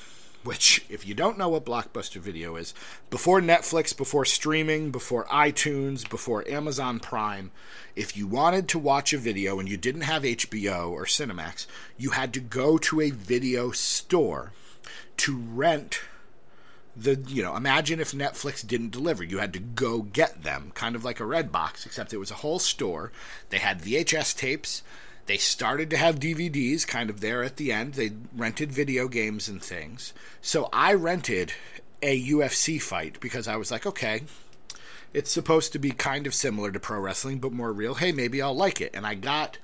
which, 0.44 0.86
if 0.90 1.08
you 1.08 1.14
don't 1.14 1.38
know 1.38 1.50
what 1.50 1.66
Blockbuster 1.66 2.18
Video 2.18 2.56
is, 2.56 2.74
before 3.10 3.42
Netflix, 3.42 3.96
before 3.96 4.26
streaming, 4.26 4.92
before 4.92 5.26
iTunes, 5.26 6.08
before 6.08 6.48
Amazon 6.48 7.00
Prime, 7.00 7.52
if 7.96 8.18
you 8.18 8.28
wanted 8.28 8.68
to 8.70 8.80
watch 8.80 9.14
a 9.14 9.18
video 9.18 9.60
and 9.60 9.70
you 9.70 9.78
didn't 9.78 10.02
have 10.02 10.24
HBO 10.24 10.90
or 10.90 11.06
Cinemax, 11.06 11.66
you 11.98 12.12
had 12.12 12.34
to 12.34 12.40
go 12.40 12.78
to 12.78 13.02
a 13.02 13.10
video 13.10 13.72
store 13.72 14.52
to 15.18 15.38
rent 15.38 16.02
the 16.96 17.16
you 17.28 17.42
know 17.42 17.56
imagine 17.56 18.00
if 18.00 18.12
netflix 18.12 18.66
didn't 18.66 18.92
deliver. 18.92 19.24
You 19.24 19.40
had 19.40 19.54
to 19.54 19.60
go 19.60 20.04
get 20.04 20.44
them 20.44 20.72
kind 20.76 20.96
of 20.96 21.04
like 21.04 21.20
a 21.20 21.26
red 21.26 21.52
box 21.52 21.86
except 21.86 22.14
it 22.14 22.18
was 22.18 22.32
a 22.32 22.36
whole 22.36 22.60
store. 22.60 23.12
They 23.50 23.58
had 23.58 23.82
vhs 23.82 24.38
tapes 24.38 24.84
they 25.26 25.38
started 25.38 25.90
to 25.90 25.98
have 25.98 26.20
dvds 26.20 26.88
kind 26.88 27.10
of 27.10 27.22
there 27.22 27.44
at 27.44 27.58
the 27.58 27.72
end. 27.72 27.94
They 27.94 28.12
rented 28.36 28.72
video 28.72 29.08
games 29.08 29.48
and 29.48 29.62
things. 29.62 30.14
So 30.42 30.70
i 30.74 30.94
rented 30.94 31.54
a 32.02 32.30
ufc 32.32 32.82
fight 32.82 33.20
because 33.20 33.48
i 33.48 33.56
was 33.56 33.72
like 33.72 33.86
okay 33.86 34.24
it's 35.14 35.32
supposed 35.32 35.72
to 35.72 35.80
be 35.80 35.92
kind 35.92 36.26
of 36.26 36.34
similar 36.34 36.72
to 36.72 36.80
pro 36.80 37.00
wrestling 37.00 37.38
but 37.40 37.54
more 37.54 37.72
real. 37.72 37.96
Hey 37.96 38.12
maybe 38.12 38.42
i'll 38.42 38.56
like 38.56 38.82
it. 38.82 38.92
And 38.94 39.06
i 39.06 39.16
got 39.16 39.58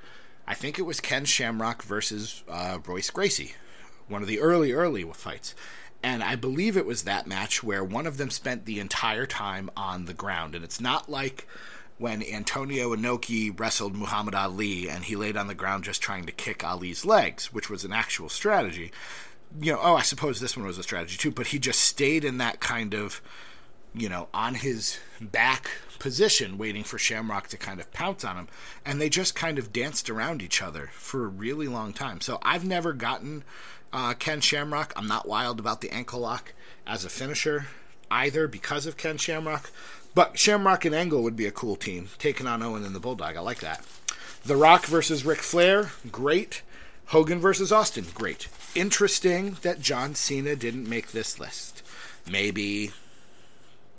i 0.47 0.53
think 0.53 0.79
it 0.79 0.83
was 0.83 0.99
ken 0.99 1.25
shamrock 1.25 1.83
versus 1.83 2.43
uh, 2.49 2.79
royce 2.85 3.09
gracie 3.09 3.53
one 4.09 4.21
of 4.21 4.27
the 4.27 4.39
early 4.39 4.71
early 4.73 5.03
fights. 5.13 5.55
And 6.01 6.23
I 6.23 6.35
believe 6.35 6.77
it 6.77 6.85
was 6.85 7.03
that 7.03 7.27
match 7.27 7.61
where 7.61 7.83
one 7.83 8.07
of 8.07 8.17
them 8.17 8.29
spent 8.29 8.65
the 8.65 8.79
entire 8.79 9.25
time 9.25 9.69
on 9.75 10.05
the 10.05 10.13
ground. 10.13 10.55
And 10.55 10.63
it's 10.63 10.79
not 10.79 11.09
like 11.09 11.47
when 11.99 12.23
Antonio 12.23 12.95
Inoki 12.95 13.57
wrestled 13.57 13.95
Muhammad 13.95 14.33
Ali 14.33 14.89
and 14.89 15.03
he 15.03 15.15
laid 15.15 15.37
on 15.37 15.47
the 15.47 15.53
ground 15.53 15.83
just 15.83 16.01
trying 16.01 16.25
to 16.25 16.31
kick 16.31 16.63
Ali's 16.63 17.05
legs, 17.05 17.53
which 17.53 17.69
was 17.69 17.83
an 17.83 17.91
actual 17.91 18.29
strategy. 18.29 18.91
You 19.59 19.73
know, 19.73 19.79
oh, 19.81 19.95
I 19.95 20.01
suppose 20.01 20.39
this 20.39 20.55
one 20.55 20.65
was 20.65 20.77
a 20.77 20.83
strategy 20.83 21.17
too, 21.17 21.31
but 21.31 21.47
he 21.47 21.59
just 21.59 21.81
stayed 21.81 22.23
in 22.23 22.37
that 22.37 22.61
kind 22.61 22.93
of, 22.93 23.21
you 23.93 24.07
know, 24.07 24.29
on 24.33 24.55
his 24.55 24.97
back 25.19 25.69
position, 25.99 26.57
waiting 26.57 26.85
for 26.85 26.97
Shamrock 26.97 27.49
to 27.49 27.57
kind 27.57 27.81
of 27.81 27.91
pounce 27.91 28.23
on 28.23 28.37
him. 28.37 28.47
And 28.85 29.01
they 29.01 29.09
just 29.09 29.35
kind 29.35 29.59
of 29.59 29.73
danced 29.73 30.09
around 30.09 30.41
each 30.41 30.61
other 30.61 30.89
for 30.93 31.25
a 31.25 31.27
really 31.27 31.67
long 31.67 31.91
time. 31.91 32.21
So 32.21 32.39
I've 32.43 32.65
never 32.65 32.93
gotten 32.93 33.43
uh, 33.91 34.13
Ken 34.13 34.39
Shamrock. 34.39 34.93
I'm 34.95 35.07
not 35.07 35.27
wild 35.27 35.59
about 35.59 35.81
the 35.81 35.91
ankle 35.91 36.21
lock 36.21 36.53
as 36.87 37.03
a 37.03 37.09
finisher 37.09 37.67
either 38.11 38.47
because 38.47 38.85
of 38.85 38.97
Ken 38.97 39.17
Shamrock. 39.17 39.71
But 40.15 40.37
Shamrock 40.37 40.85
and 40.85 40.95
Angle 40.95 41.23
would 41.23 41.35
be 41.35 41.45
a 41.45 41.51
cool 41.51 41.75
team, 41.75 42.09
taking 42.17 42.47
on 42.47 42.63
Owen 42.63 42.83
and 42.83 42.95
the 42.95 42.99
Bulldog. 42.99 43.37
I 43.37 43.41
like 43.41 43.59
that. 43.59 43.85
The 44.43 44.55
Rock 44.55 44.85
versus 44.85 45.25
Ric 45.25 45.39
Flair, 45.39 45.91
great. 46.11 46.61
Hogan 47.07 47.39
versus 47.39 47.71
Austin, 47.71 48.05
great. 48.13 48.47
Interesting 48.75 49.57
that 49.61 49.81
John 49.81 50.15
Cena 50.15 50.55
didn't 50.55 50.89
make 50.89 51.11
this 51.11 51.39
list. 51.39 51.83
Maybe 52.29 52.91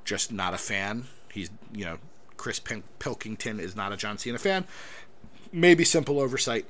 just 0.05 0.33
not 0.33 0.55
a 0.55 0.59
fan. 0.59 1.05
He's, 1.33 1.51
you 1.73 1.85
know, 1.85 1.99
Chris 2.37 2.61
Pilkington 2.99 3.61
is 3.61 3.77
not 3.77 3.93
a 3.93 3.97
John 3.97 4.19
Cena 4.19 4.39
fan. 4.39 4.65
Maybe 5.53 5.85
simple 5.85 6.21
oversight. 6.21 6.67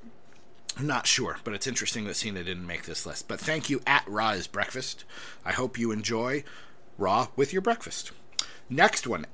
I'm 0.78 0.86
not 0.86 1.06
sure, 1.06 1.38
but 1.44 1.54
it's 1.54 1.66
interesting 1.66 2.04
that 2.04 2.16
Cena 2.16 2.42
didn't 2.42 2.66
make 2.66 2.84
this 2.84 3.04
list. 3.04 3.28
But 3.28 3.40
thank 3.40 3.68
you 3.68 3.82
at 3.86 4.06
Raw 4.06 4.30
is 4.30 4.46
Breakfast. 4.46 5.04
I 5.44 5.52
hope 5.52 5.78
you 5.78 5.90
enjoy 5.92 6.44
Raw 6.96 7.28
with 7.36 7.52
your 7.52 7.62
breakfast. 7.62 8.12
Next 8.72 9.04
one 9.04 9.26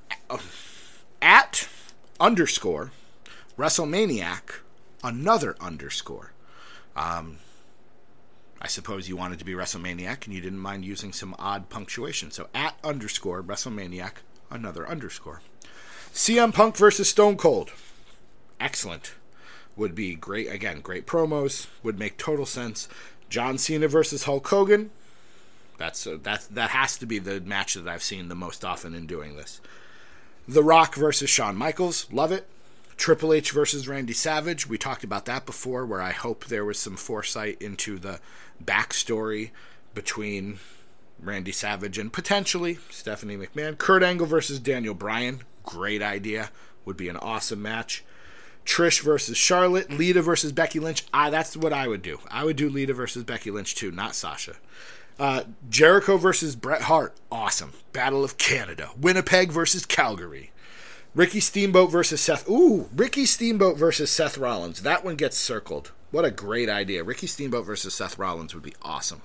at 1.21 1.69
underscore 2.19 2.93
WrestleManiac, 3.59 4.61
another 5.05 5.55
underscore. 5.61 6.33
Um, 6.97 7.37
I 8.63 8.67
suppose 8.67 9.11
you 9.11 9.17
wanted 9.17 9.39
to 9.39 9.45
be 9.45 9.53
WrestleManiac 9.53 10.25
and 10.25 10.35
you 10.35 10.41
didn't 10.41 10.59
mind 10.59 10.87
using 10.87 11.13
some 11.13 11.37
odd 11.39 11.69
punctuation. 11.69 12.31
So 12.31 12.49
at 12.55 12.79
underscore 12.83 13.43
WrestleManiac, 13.43 14.13
another 14.51 14.89
underscore. 14.89 15.43
CM 16.15 16.55
Punk 16.55 16.79
versus 16.79 17.11
Stone 17.11 17.37
Cold. 17.37 17.73
Excellent 18.59 19.17
would 19.77 19.95
be 19.95 20.15
great. 20.15 20.51
Again, 20.51 20.81
great 20.81 21.07
promos 21.07 21.67
would 21.83 21.99
make 21.99 22.17
total 22.17 22.47
sense. 22.47 22.89
John 23.29 23.59
Cena 23.59 23.87
versus 23.87 24.25
Hulk 24.25 24.49
Hogan. 24.49 24.91
That's 25.79 26.07
uh, 26.07 26.19
that 26.23 26.71
has 26.71 26.97
to 26.99 27.07
be 27.07 27.19
the 27.19 27.41
match 27.41 27.75
that 27.75 27.89
I've 27.89 28.03
seen 28.03 28.29
the 28.29 28.35
most 28.35 28.65
often 28.65 28.95
in 28.95 29.07
doing 29.07 29.37
this. 29.37 29.61
The 30.49 30.63
Rock 30.63 30.95
versus 30.95 31.29
Shawn 31.29 31.57
Michaels. 31.57 32.07
Love 32.13 32.33
it. 32.33 32.47
Triple 32.97 33.33
H 33.33 33.51
versus 33.51 33.89
Randy 33.89 34.15
Savage. 34.15 34.67
We 34.67 34.79
talked 34.79 35.05
about 35.05 35.27
that 35.27 35.45
before, 35.45 35.85
where 35.85 36.01
I 36.01 36.13
hope 36.13 36.47
there 36.47 36.65
was 36.65 36.79
some 36.79 36.97
foresight 36.97 37.61
into 37.61 37.99
the 37.99 38.21
backstory 38.65 39.51
between 39.95 40.59
Randy 41.21 41.53
Savage 41.53 41.99
and 41.99 42.13
potentially 42.13 42.79
Stephanie 42.91 43.37
McMahon. 43.37 43.77
Kurt 43.77 44.03
Angle 44.03 44.27
versus 44.27 44.59
Daniel 44.59 44.95
Bryan. 44.95 45.43
Great 45.63 46.03
idea. 46.03 46.51
Would 46.85 46.97
be 46.97 47.09
an 47.09 47.17
awesome 47.17 47.61
match. 47.61 48.05
Trish 48.65 49.01
versus 49.01 49.37
Charlotte, 49.37 49.91
Lita 49.91 50.23
versus 50.23 50.53
Becky 50.53 50.81
Lynch. 50.81 51.05
Ah, 51.15 51.31
that's 51.31 51.57
what 51.57 51.73
I 51.73 51.87
would 51.87 52.03
do. 52.03 52.19
I 52.31 52.45
would 52.45 52.57
do 52.57 52.69
Lita 52.69 52.95
versus 52.95 53.23
Becky 53.25 53.51
Lynch 53.51 53.75
too, 53.75 53.93
not 53.93 54.15
Sasha. 54.15 54.57
Uh, 55.19 55.45
Jericho 55.71 56.17
versus 56.19 56.57
Bret 56.57 56.83
Hart, 56.83 57.15
awesome. 57.33 57.73
Battle 57.93 58.23
of 58.23 58.37
Canada. 58.39 58.91
Winnipeg 58.99 59.51
versus 59.51 59.87
Calgary. 59.87 60.53
Ricky 61.15 61.41
Steamboat 61.41 61.91
versus 61.91 62.21
Seth. 62.21 62.49
Ooh, 62.49 62.91
Ricky 62.95 63.25
Steamboat 63.25 63.79
versus 63.79 64.11
Seth 64.11 64.37
Rollins. 64.37 64.83
That 64.83 65.05
one 65.05 65.17
gets 65.17 65.39
circled. 65.39 65.93
What 66.11 66.27
a 66.27 66.31
great 66.31 66.69
idea. 66.69 67.03
Ricky 67.03 67.27
Steamboat 67.27 67.65
versus 67.65 67.95
Seth 67.95 68.19
Rollins 68.19 68.55
would 68.55 68.63
be 68.63 68.75
awesome. 68.83 69.23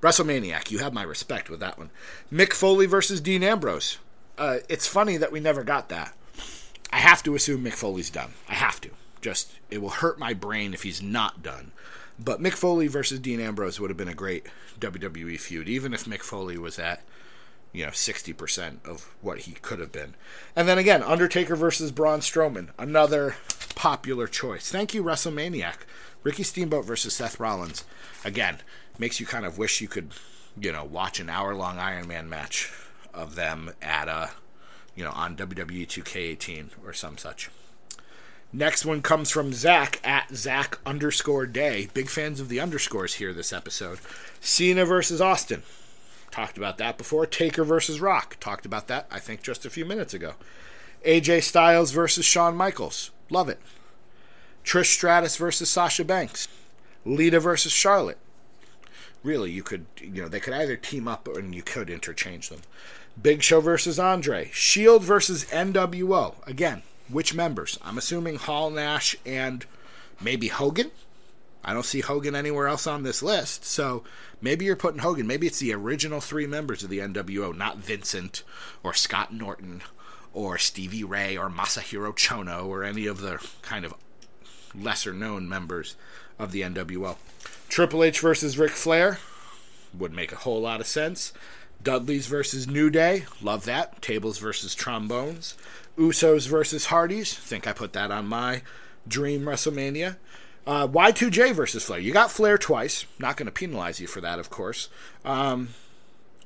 WrestleManiac, 0.00 0.70
you 0.70 0.78
have 0.78 0.92
my 0.94 1.02
respect 1.02 1.50
with 1.50 1.58
that 1.58 1.76
one. 1.76 1.90
Mick 2.32 2.52
Foley 2.52 2.86
versus 2.86 3.20
Dean 3.20 3.42
Ambrose. 3.42 3.98
Uh, 4.36 4.58
it's 4.68 4.86
funny 4.86 5.16
that 5.16 5.32
we 5.32 5.40
never 5.40 5.64
got 5.64 5.88
that. 5.88 6.14
I 6.92 6.98
have 6.98 7.24
to 7.24 7.34
assume 7.34 7.64
Mick 7.64 7.74
Foley's 7.74 8.10
done. 8.10 8.34
I 8.48 8.54
have 8.54 8.80
to. 8.82 8.90
Just 9.20 9.58
it 9.70 9.82
will 9.82 9.88
hurt 9.88 10.20
my 10.20 10.32
brain 10.32 10.72
if 10.72 10.84
he's 10.84 11.02
not 11.02 11.42
done. 11.42 11.72
But 12.18 12.40
Mick 12.40 12.54
Foley 12.54 12.88
versus 12.88 13.20
Dean 13.20 13.40
Ambrose 13.40 13.78
would 13.78 13.90
have 13.90 13.96
been 13.96 14.08
a 14.08 14.14
great 14.14 14.46
WWE 14.80 15.38
feud, 15.38 15.68
even 15.68 15.94
if 15.94 16.04
Mick 16.04 16.22
Foley 16.22 16.58
was 16.58 16.78
at 16.78 17.02
you 17.72 17.84
know 17.84 17.92
sixty 17.92 18.32
percent 18.32 18.80
of 18.84 19.14
what 19.20 19.40
he 19.40 19.52
could 19.52 19.78
have 19.78 19.92
been. 19.92 20.14
And 20.56 20.68
then 20.68 20.78
again, 20.78 21.02
Undertaker 21.02 21.56
versus 21.56 21.92
Braun 21.92 22.20
Strowman, 22.20 22.70
another 22.78 23.36
popular 23.74 24.26
choice. 24.26 24.70
Thank 24.70 24.94
you, 24.94 25.02
WrestleManiac. 25.02 25.76
Ricky 26.24 26.42
Steamboat 26.42 26.84
versus 26.84 27.14
Seth 27.14 27.38
Rollins. 27.38 27.84
Again, 28.24 28.58
makes 28.98 29.20
you 29.20 29.26
kind 29.26 29.46
of 29.46 29.56
wish 29.56 29.80
you 29.80 29.86
could, 29.86 30.12
you 30.60 30.72
know, 30.72 30.84
watch 30.84 31.20
an 31.20 31.30
hour 31.30 31.54
long 31.54 31.78
Iron 31.78 32.08
Man 32.08 32.28
match 32.28 32.72
of 33.14 33.36
them 33.36 33.72
at 33.80 34.08
a 34.08 34.30
you 34.98 35.04
know, 35.04 35.12
on 35.12 35.36
WWE 35.36 35.86
2K18 35.86 36.70
or 36.84 36.92
some 36.92 37.16
such. 37.16 37.50
Next 38.52 38.86
one 38.86 39.02
comes 39.02 39.30
from 39.30 39.52
Zach 39.52 40.00
at 40.02 40.34
Zach 40.34 40.78
underscore 40.86 41.46
day. 41.46 41.88
Big 41.92 42.08
fans 42.08 42.40
of 42.40 42.48
the 42.48 42.60
underscores 42.60 43.14
here 43.14 43.34
this 43.34 43.52
episode. 43.52 43.98
Cena 44.40 44.86
versus 44.86 45.20
Austin. 45.20 45.62
Talked 46.30 46.56
about 46.56 46.78
that 46.78 46.96
before. 46.96 47.26
Taker 47.26 47.62
versus 47.62 48.00
Rock. 48.00 48.38
Talked 48.40 48.64
about 48.64 48.88
that, 48.88 49.06
I 49.10 49.18
think, 49.18 49.42
just 49.42 49.66
a 49.66 49.70
few 49.70 49.84
minutes 49.84 50.14
ago. 50.14 50.34
AJ 51.04 51.42
Styles 51.42 51.92
versus 51.92 52.24
Shawn 52.24 52.56
Michaels. 52.56 53.10
Love 53.28 53.50
it. 53.50 53.60
Trish 54.64 54.86
Stratus 54.86 55.36
versus 55.36 55.68
Sasha 55.68 56.04
Banks. 56.04 56.48
Lita 57.04 57.40
versus 57.40 57.72
Charlotte. 57.72 58.18
Really, 59.22 59.50
you 59.50 59.62
could, 59.62 59.86
you 60.00 60.22
know, 60.22 60.28
they 60.28 60.40
could 60.40 60.54
either 60.54 60.76
team 60.76 61.06
up 61.06 61.28
and 61.28 61.54
you 61.54 61.62
could 61.62 61.90
interchange 61.90 62.48
them. 62.48 62.60
Big 63.20 63.42
Show 63.42 63.60
versus 63.60 63.98
Andre. 63.98 64.50
Shield 64.52 65.02
versus 65.02 65.44
NWO. 65.46 66.34
Again, 66.46 66.82
which 67.10 67.34
members? 67.34 67.78
I'm 67.82 67.98
assuming 67.98 68.36
Hall, 68.36 68.70
Nash, 68.70 69.16
and 69.24 69.64
maybe 70.20 70.48
Hogan. 70.48 70.90
I 71.64 71.72
don't 71.72 71.84
see 71.84 72.00
Hogan 72.00 72.34
anywhere 72.34 72.68
else 72.68 72.86
on 72.86 73.02
this 73.02 73.22
list. 73.22 73.64
So 73.64 74.04
maybe 74.40 74.64
you're 74.64 74.76
putting 74.76 75.00
Hogan. 75.00 75.26
Maybe 75.26 75.46
it's 75.46 75.58
the 75.58 75.74
original 75.74 76.20
three 76.20 76.46
members 76.46 76.82
of 76.82 76.90
the 76.90 76.98
NWO, 76.98 77.56
not 77.56 77.78
Vincent 77.78 78.42
or 78.82 78.94
Scott 78.94 79.32
Norton 79.32 79.82
or 80.32 80.56
Stevie 80.56 81.04
Ray 81.04 81.36
or 81.36 81.50
Masahiro 81.50 82.14
Chono 82.14 82.66
or 82.66 82.84
any 82.84 83.06
of 83.06 83.20
the 83.20 83.44
kind 83.62 83.84
of 83.84 83.94
lesser 84.74 85.12
known 85.12 85.48
members 85.48 85.96
of 86.38 86.52
the 86.52 86.62
NWO. 86.62 87.16
Triple 87.68 88.04
H 88.04 88.20
versus 88.20 88.58
Ric 88.58 88.70
Flair 88.70 89.18
would 89.96 90.12
make 90.12 90.32
a 90.32 90.36
whole 90.36 90.60
lot 90.60 90.80
of 90.80 90.86
sense. 90.86 91.32
Dudley's 91.82 92.26
versus 92.26 92.66
New 92.66 92.90
Day. 92.90 93.24
Love 93.40 93.64
that. 93.64 94.02
Tables 94.02 94.38
versus 94.38 94.74
Trombones. 94.74 95.56
Usos 95.96 96.48
versus 96.48 96.86
Hardys. 96.86 97.34
Think 97.34 97.66
I 97.66 97.72
put 97.72 97.92
that 97.92 98.10
on 98.10 98.26
my 98.26 98.62
dream 99.06 99.42
WrestleMania. 99.42 100.16
Uh, 100.66 100.86
Y2J 100.86 101.54
versus 101.54 101.84
Flair. 101.84 101.98
You 101.98 102.12
got 102.12 102.30
Flair 102.30 102.58
twice. 102.58 103.06
Not 103.18 103.36
going 103.36 103.46
to 103.46 103.52
penalize 103.52 104.00
you 104.00 104.06
for 104.06 104.20
that, 104.20 104.38
of 104.38 104.50
course. 104.50 104.88
Um, 105.24 105.68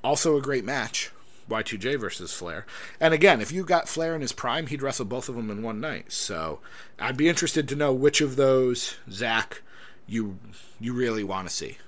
also 0.05 0.37
a 0.37 0.43
great 0.43 0.65
match. 0.65 1.11
Y2J 1.51 1.99
versus 1.99 2.33
Flair. 2.33 2.65
And 3.01 3.13
again, 3.13 3.41
if 3.41 3.51
you 3.51 3.65
got 3.65 3.89
Flair 3.89 4.15
in 4.15 4.21
his 4.21 4.33
prime, 4.33 4.69
he'd 4.69 4.83
wrestle 4.83 5.07
both 5.07 5.29
of 5.29 5.35
them 5.35 5.51
in 5.51 5.63
one 5.63 5.81
night. 5.81 6.13
So 6.13 6.61
I'd 6.99 7.17
be 7.17 7.29
interested 7.29 7.69
to 7.69 7.77
know 7.77 7.93
which 7.93 8.21
of 8.21 8.37
those, 8.37 8.97
Zach, 9.11 9.63
you 10.07 10.39
you 10.81 10.93
really 10.93 11.25
want 11.25 11.49
to 11.49 11.55
see. 11.55 11.79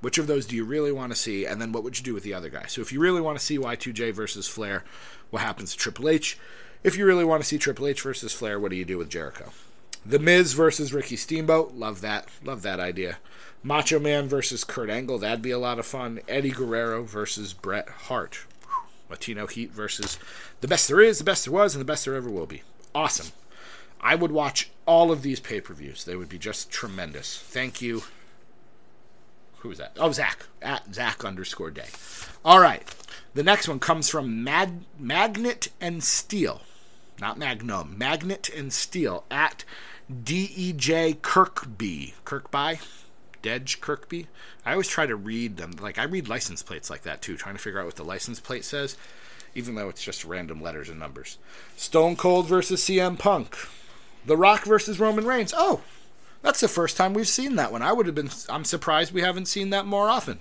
Which 0.00 0.18
of 0.18 0.26
those 0.26 0.46
do 0.46 0.56
you 0.56 0.64
really 0.64 0.92
want 0.92 1.12
to 1.12 1.18
see? 1.18 1.44
And 1.44 1.60
then 1.60 1.72
what 1.72 1.84
would 1.84 1.98
you 1.98 2.04
do 2.04 2.14
with 2.14 2.22
the 2.22 2.34
other 2.34 2.48
guy? 2.48 2.66
So 2.66 2.80
if 2.80 2.92
you 2.92 3.00
really 3.00 3.20
want 3.20 3.38
to 3.38 3.44
see 3.44 3.58
Y2J 3.58 4.14
versus 4.14 4.48
Flair, 4.48 4.84
what 5.30 5.42
happens 5.42 5.72
to 5.72 5.78
Triple 5.78 6.08
H? 6.08 6.38
If 6.82 6.96
you 6.96 7.04
really 7.04 7.24
want 7.24 7.42
to 7.42 7.48
see 7.48 7.58
Triple 7.58 7.86
H 7.86 8.00
versus 8.00 8.32
Flair, 8.32 8.58
what 8.58 8.70
do 8.70 8.76
you 8.76 8.84
do 8.84 8.98
with 8.98 9.10
Jericho? 9.10 9.52
The 10.04 10.18
Miz 10.18 10.54
versus 10.54 10.94
Ricky 10.94 11.16
Steamboat. 11.16 11.74
Love 11.74 12.00
that. 12.00 12.28
Love 12.42 12.62
that 12.62 12.80
idea. 12.80 13.18
Macho 13.62 13.98
Man 13.98 14.26
versus 14.26 14.64
Kurt 14.64 14.88
Angle. 14.88 15.18
That'd 15.18 15.42
be 15.42 15.50
a 15.50 15.58
lot 15.58 15.78
of 15.78 15.84
fun. 15.84 16.20
Eddie 16.26 16.50
Guerrero 16.50 17.02
versus 17.02 17.52
Bret 17.52 17.88
Hart. 17.88 18.46
Latino 19.10 19.46
Heat 19.46 19.72
versus 19.72 20.18
the 20.60 20.68
best 20.68 20.88
there 20.88 21.00
is, 21.00 21.18
the 21.18 21.24
best 21.24 21.44
there 21.44 21.52
was, 21.52 21.74
and 21.74 21.80
the 21.80 21.86
best 21.86 22.04
there 22.04 22.14
ever 22.14 22.30
will 22.30 22.46
be. 22.46 22.62
Awesome. 22.94 23.32
I 24.00 24.14
would 24.14 24.32
watch 24.32 24.70
all 24.86 25.12
of 25.12 25.22
these 25.22 25.40
pay 25.40 25.60
per 25.60 25.74
views. 25.74 26.04
They 26.04 26.16
would 26.16 26.28
be 26.28 26.38
just 26.38 26.70
tremendous. 26.70 27.38
Thank 27.38 27.82
you. 27.82 28.02
Who 29.60 29.70
is 29.70 29.78
that? 29.78 29.96
Oh, 29.98 30.12
Zach. 30.12 30.46
At 30.62 30.94
Zach 30.94 31.24
underscore 31.24 31.70
day. 31.70 31.88
All 32.44 32.60
right. 32.60 32.82
The 33.34 33.42
next 33.42 33.68
one 33.68 33.78
comes 33.78 34.08
from 34.08 34.42
Mag- 34.42 34.84
Magnet 34.98 35.68
and 35.80 36.02
Steel. 36.02 36.62
Not 37.20 37.38
Magnum. 37.38 37.96
Magnet 37.98 38.48
and 38.48 38.72
Steel 38.72 39.24
at 39.30 39.64
DEJ 40.10 41.22
Kirkby. 41.22 42.14
Kirkby? 42.24 42.80
Dej 43.42 43.80
Kirkby. 43.80 44.26
I 44.64 44.72
always 44.72 44.88
try 44.88 45.06
to 45.06 45.16
read 45.16 45.56
them. 45.56 45.72
Like, 45.80 45.98
I 45.98 46.04
read 46.04 46.28
license 46.28 46.62
plates 46.62 46.90
like 46.90 47.02
that 47.02 47.22
too, 47.22 47.36
trying 47.36 47.54
to 47.54 47.60
figure 47.62 47.80
out 47.80 47.86
what 47.86 47.96
the 47.96 48.04
license 48.04 48.40
plate 48.40 48.64
says, 48.64 48.96
even 49.54 49.74
though 49.74 49.88
it's 49.88 50.02
just 50.02 50.24
random 50.24 50.62
letters 50.62 50.88
and 50.88 50.98
numbers. 50.98 51.38
Stone 51.76 52.16
Cold 52.16 52.46
versus 52.46 52.82
CM 52.82 53.18
Punk. 53.18 53.56
The 54.26 54.36
Rock 54.36 54.64
versus 54.64 55.00
Roman 55.00 55.24
Reigns. 55.26 55.54
Oh, 55.56 55.80
that's 56.42 56.60
the 56.60 56.68
first 56.68 56.96
time 56.96 57.14
we've 57.14 57.28
seen 57.28 57.56
that 57.56 57.72
one. 57.72 57.82
I 57.82 57.92
would 57.92 58.06
have 58.06 58.14
been. 58.14 58.30
I'm 58.48 58.64
surprised 58.64 59.12
we 59.12 59.22
haven't 59.22 59.46
seen 59.46 59.70
that 59.70 59.86
more 59.86 60.08
often. 60.08 60.40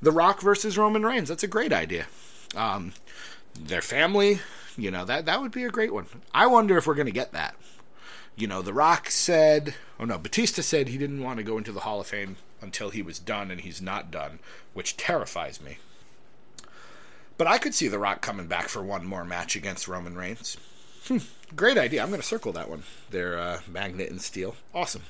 The 0.00 0.12
Rock 0.12 0.40
versus 0.40 0.78
Roman 0.78 1.04
Reigns. 1.04 1.28
That's 1.28 1.42
a 1.42 1.48
great 1.48 1.72
idea. 1.72 2.06
Um, 2.56 2.92
their 3.58 3.82
family, 3.82 4.40
you 4.76 4.90
know 4.90 5.04
that 5.04 5.26
that 5.26 5.40
would 5.40 5.52
be 5.52 5.64
a 5.64 5.70
great 5.70 5.92
one. 5.92 6.06
I 6.32 6.46
wonder 6.46 6.76
if 6.76 6.86
we're 6.86 6.94
going 6.94 7.06
to 7.06 7.12
get 7.12 7.32
that. 7.32 7.56
You 8.36 8.46
know, 8.46 8.62
The 8.62 8.72
Rock 8.72 9.10
said, 9.10 9.74
oh 9.98 10.04
no, 10.04 10.16
Batista 10.16 10.62
said 10.62 10.88
he 10.88 10.98
didn't 10.98 11.24
want 11.24 11.38
to 11.38 11.44
go 11.44 11.58
into 11.58 11.72
the 11.72 11.80
Hall 11.80 12.00
of 12.00 12.06
Fame 12.06 12.36
until 12.60 12.90
he 12.90 13.02
was 13.02 13.18
done, 13.18 13.50
and 13.50 13.60
he's 13.60 13.82
not 13.82 14.10
done, 14.12 14.38
which 14.74 14.96
terrifies 14.96 15.60
me. 15.60 15.78
But 17.36 17.46
I 17.46 17.58
could 17.58 17.74
see 17.74 17.88
The 17.88 17.98
Rock 17.98 18.20
coming 18.20 18.46
back 18.46 18.68
for 18.68 18.82
one 18.82 19.04
more 19.06 19.24
match 19.24 19.56
against 19.56 19.88
Roman 19.88 20.16
Reigns. 20.16 20.56
Hmm, 21.06 21.18
great 21.54 21.78
idea. 21.78 22.02
I'm 22.02 22.08
going 22.10 22.20
to 22.20 22.26
circle 22.26 22.52
that 22.52 22.68
one. 22.68 22.82
Their 23.10 23.38
uh, 23.38 23.60
magnet 23.68 24.10
and 24.10 24.20
steel. 24.20 24.56
Awesome. 24.74 25.02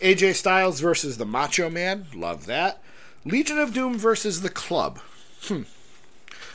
AJ 0.00 0.34
Styles 0.34 0.80
versus 0.80 1.18
the 1.18 1.24
Macho 1.24 1.70
Man. 1.70 2.06
Love 2.14 2.46
that. 2.46 2.82
Legion 3.24 3.58
of 3.58 3.72
Doom 3.72 3.96
versus 3.96 4.42
the 4.42 4.50
Club. 4.50 5.00
Hmm. 5.42 5.62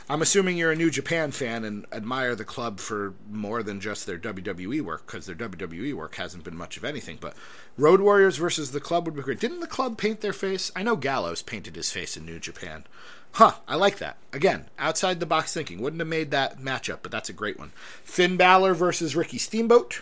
I'm 0.08 0.22
assuming 0.22 0.56
you're 0.56 0.72
a 0.72 0.76
New 0.76 0.90
Japan 0.90 1.30
fan 1.30 1.62
and 1.62 1.86
admire 1.92 2.34
the 2.34 2.44
club 2.44 2.80
for 2.80 3.14
more 3.30 3.62
than 3.62 3.80
just 3.80 4.06
their 4.06 4.18
WWE 4.18 4.82
work, 4.82 5.06
because 5.06 5.26
their 5.26 5.36
WWE 5.36 5.94
work 5.94 6.16
hasn't 6.16 6.42
been 6.42 6.56
much 6.56 6.76
of 6.76 6.84
anything. 6.84 7.16
But 7.20 7.36
Road 7.78 8.00
Warriors 8.00 8.36
versus 8.36 8.72
the 8.72 8.80
club 8.80 9.06
would 9.06 9.14
be 9.14 9.22
great. 9.22 9.38
Didn't 9.38 9.60
the 9.60 9.68
club 9.68 9.98
paint 9.98 10.20
their 10.20 10.32
face? 10.32 10.72
I 10.74 10.82
know 10.82 10.96
Gallows 10.96 11.42
painted 11.42 11.76
his 11.76 11.92
face 11.92 12.16
in 12.16 12.26
New 12.26 12.40
Japan. 12.40 12.86
Huh, 13.34 13.54
I 13.68 13.76
like 13.76 13.98
that. 13.98 14.16
Again, 14.32 14.66
outside 14.80 15.20
the 15.20 15.26
box 15.26 15.54
thinking. 15.54 15.80
Wouldn't 15.80 16.00
have 16.00 16.08
made 16.08 16.32
that 16.32 16.58
matchup, 16.58 16.98
but 17.02 17.12
that's 17.12 17.28
a 17.28 17.32
great 17.32 17.56
one. 17.56 17.70
Finn 18.02 18.36
Balor 18.36 18.74
versus 18.74 19.14
Ricky 19.14 19.38
Steamboat. 19.38 20.00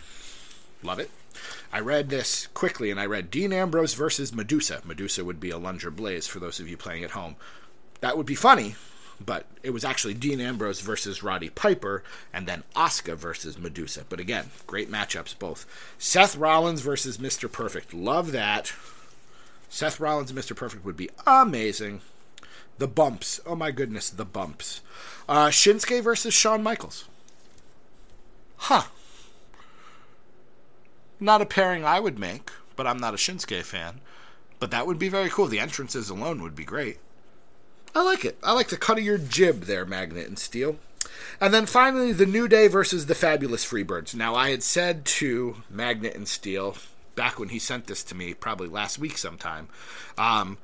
Love 0.81 0.97
it. 0.97 1.11
I 1.71 1.79
read 1.79 2.09
this 2.09 2.47
quickly 2.47 2.91
and 2.91 2.99
I 2.99 3.05
read 3.05 3.31
Dean 3.31 3.53
Ambrose 3.53 3.93
versus 3.93 4.33
Medusa. 4.33 4.81
Medusa 4.85 5.23
would 5.23 5.39
be 5.39 5.49
Alundra 5.49 5.95
Blaze 5.95 6.27
for 6.27 6.39
those 6.39 6.59
of 6.59 6.67
you 6.67 6.77
playing 6.77 7.03
at 7.03 7.11
home. 7.11 7.35
That 8.01 8.17
would 8.17 8.25
be 8.25 8.35
funny, 8.35 8.75
but 9.23 9.45
it 9.63 9.71
was 9.71 9.83
actually 9.83 10.13
Dean 10.13 10.39
Ambrose 10.39 10.81
versus 10.81 11.21
Roddy 11.21 11.49
Piper, 11.49 12.03
and 12.33 12.47
then 12.47 12.63
Asuka 12.75 13.15
versus 13.15 13.57
Medusa. 13.57 14.05
But 14.07 14.19
again, 14.19 14.51
great 14.67 14.89
matchups 14.89 15.37
both. 15.37 15.65
Seth 15.97 16.35
Rollins 16.35 16.81
versus 16.81 17.17
Mr. 17.17 17.51
Perfect. 17.51 17.93
Love 17.93 18.31
that. 18.31 18.73
Seth 19.69 19.99
Rollins 19.99 20.31
and 20.31 20.39
Mr. 20.39 20.55
Perfect 20.55 20.83
would 20.85 20.97
be 20.97 21.09
amazing. 21.27 22.01
The 22.77 22.87
bumps. 22.87 23.39
Oh 23.45 23.55
my 23.55 23.71
goodness, 23.71 24.09
the 24.09 24.25
bumps. 24.25 24.81
Uh, 25.27 25.47
Shinsuke 25.47 26.01
versus 26.01 26.33
Shawn 26.33 26.63
Michaels. 26.63 27.05
Huh. 28.57 28.83
Not 31.19 31.41
a 31.41 31.45
pairing 31.45 31.83
I 31.83 31.99
would 31.99 32.17
make, 32.17 32.51
but 32.75 32.87
I'm 32.87 32.99
not 32.99 33.13
a 33.13 33.17
Shinsuke 33.17 33.63
fan. 33.63 34.01
But 34.59 34.71
that 34.71 34.87
would 34.87 34.99
be 34.99 35.09
very 35.09 35.29
cool. 35.29 35.47
The 35.47 35.59
entrances 35.59 36.09
alone 36.09 36.41
would 36.41 36.55
be 36.55 36.65
great. 36.65 36.99
I 37.95 38.03
like 38.03 38.23
it. 38.23 38.37
I 38.43 38.53
like 38.53 38.69
the 38.69 38.77
cut 38.77 38.97
of 38.97 39.03
your 39.03 39.17
jib 39.17 39.61
there, 39.61 39.85
Magnet 39.85 40.27
and 40.27 40.37
Steel. 40.37 40.77
And 41.41 41.53
then 41.53 41.65
finally, 41.65 42.11
the 42.11 42.25
New 42.25 42.47
Day 42.47 42.67
versus 42.67 43.05
the 43.05 43.15
Fabulous 43.15 43.65
Freebirds. 43.65 44.13
Now, 44.13 44.35
I 44.35 44.51
had 44.51 44.63
said 44.63 45.05
to 45.05 45.57
Magnet 45.69 46.15
and 46.15 46.27
Steel 46.27 46.75
back 47.15 47.39
when 47.39 47.49
he 47.49 47.59
sent 47.59 47.87
this 47.87 48.03
to 48.03 48.15
me, 48.15 48.33
probably 48.33 48.67
last 48.67 48.99
week 48.99 49.17
sometime, 49.17 49.67
um, 50.17 50.57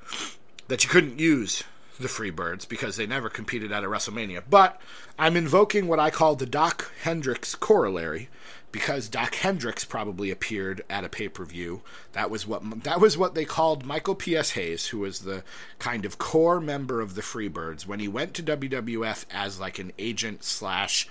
that 0.68 0.84
you 0.84 0.90
couldn't 0.90 1.20
use 1.20 1.64
the 2.00 2.08
Freebirds 2.08 2.68
because 2.68 2.96
they 2.96 3.06
never 3.06 3.30
competed 3.30 3.72
at 3.72 3.84
a 3.84 3.88
WrestleMania. 3.88 4.44
But 4.50 4.80
I'm 5.18 5.36
invoking 5.36 5.88
what 5.88 6.00
I 6.00 6.10
call 6.12 6.36
the 6.36 6.46
Doc 6.46 6.92
Hendrix 7.02 7.56
corollary 7.56 8.30
because 8.76 9.08
Doc 9.08 9.36
Hendrix 9.36 9.86
probably 9.86 10.30
appeared 10.30 10.84
at 10.90 11.06
a 11.06 11.10
pay 11.10 11.30
per 11.30 11.46
view. 11.46 11.82
That 12.12 12.30
was 12.30 12.46
what 12.46 12.84
that 12.84 13.00
was 13.00 13.18
what 13.18 13.34
they 13.34 13.46
called 13.46 13.86
Michael 13.86 14.16
P.S. 14.16 14.52
Hayes, 14.52 14.88
who 14.88 15.00
was 15.00 15.20
the 15.20 15.46
kind 15.80 16.04
of 16.04 16.18
core 16.18 16.60
member 16.60 17.00
of 17.00 17.16
the 17.16 17.22
Freebirds. 17.22 17.88
When 17.88 18.02
he 18.02 18.10
went 18.10 18.34
to 18.34 18.44
WWF 18.44 19.24
as 19.32 19.62
like 19.62 19.80
an 19.80 19.94
agent 19.98 20.44
slash 20.44 21.08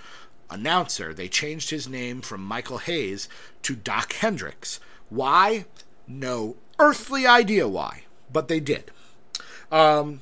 announcer, 0.47 1.11
they 1.11 1.27
changed 1.27 1.71
his 1.71 1.89
name 1.89 2.21
from 2.21 2.45
Michael 2.45 2.77
Hayes 2.77 3.27
to 3.63 3.75
Doc 3.75 4.13
Hendrix. 4.13 4.79
Why? 5.09 5.65
No 6.07 6.57
earthly 6.77 7.25
idea 7.25 7.67
why, 7.67 8.03
but 8.31 8.47
they 8.47 8.59
did. 8.59 8.91
Um, 9.71 10.21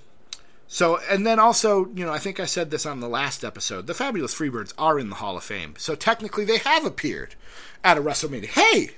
so, 0.74 1.00
and 1.08 1.24
then 1.24 1.38
also, 1.38 1.88
you 1.94 2.04
know, 2.04 2.12
I 2.12 2.18
think 2.18 2.40
I 2.40 2.46
said 2.46 2.72
this 2.72 2.88
on 2.88 3.00
the 3.00 3.08
last 3.08 3.46
episode. 3.46 3.86
The 3.86 3.94
Fabulous 3.94 4.34
Freebirds 4.34 4.74
are 4.76 4.98
in 4.98 5.10
the 5.10 5.18
Hall 5.18 5.38
of 5.38 5.44
Fame. 5.44 5.76
So 5.78 5.94
technically, 5.94 6.46
they 6.46 6.58
have 6.58 6.84
appeared 6.84 7.36
at 7.84 7.96
a 7.96 8.02
WrestleMania. 8.02 8.48
Hey, 8.48 8.90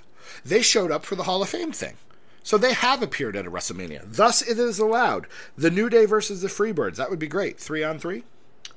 they 0.46 0.62
showed 0.62 0.90
up 0.90 1.04
for 1.04 1.16
the 1.16 1.24
Hall 1.24 1.44
of 1.44 1.50
Fame 1.50 1.74
thing. 1.74 1.96
So 2.44 2.58
they 2.58 2.72
have 2.72 3.04
appeared 3.04 3.36
at 3.36 3.46
a 3.46 3.52
WrestleMania. 3.52 4.04
Thus, 4.06 4.42
it 4.42 4.58
is 4.58 4.80
allowed. 4.80 5.28
The 5.58 5.70
New 5.70 5.90
Day 5.90 6.06
versus 6.06 6.42
the 6.42 6.48
Freebirds. 6.48 6.96
That 6.96 7.10
would 7.10 7.20
be 7.20 7.28
great. 7.28 7.60
Three 7.60 7.84
on 7.84 8.00
three. 8.00 8.24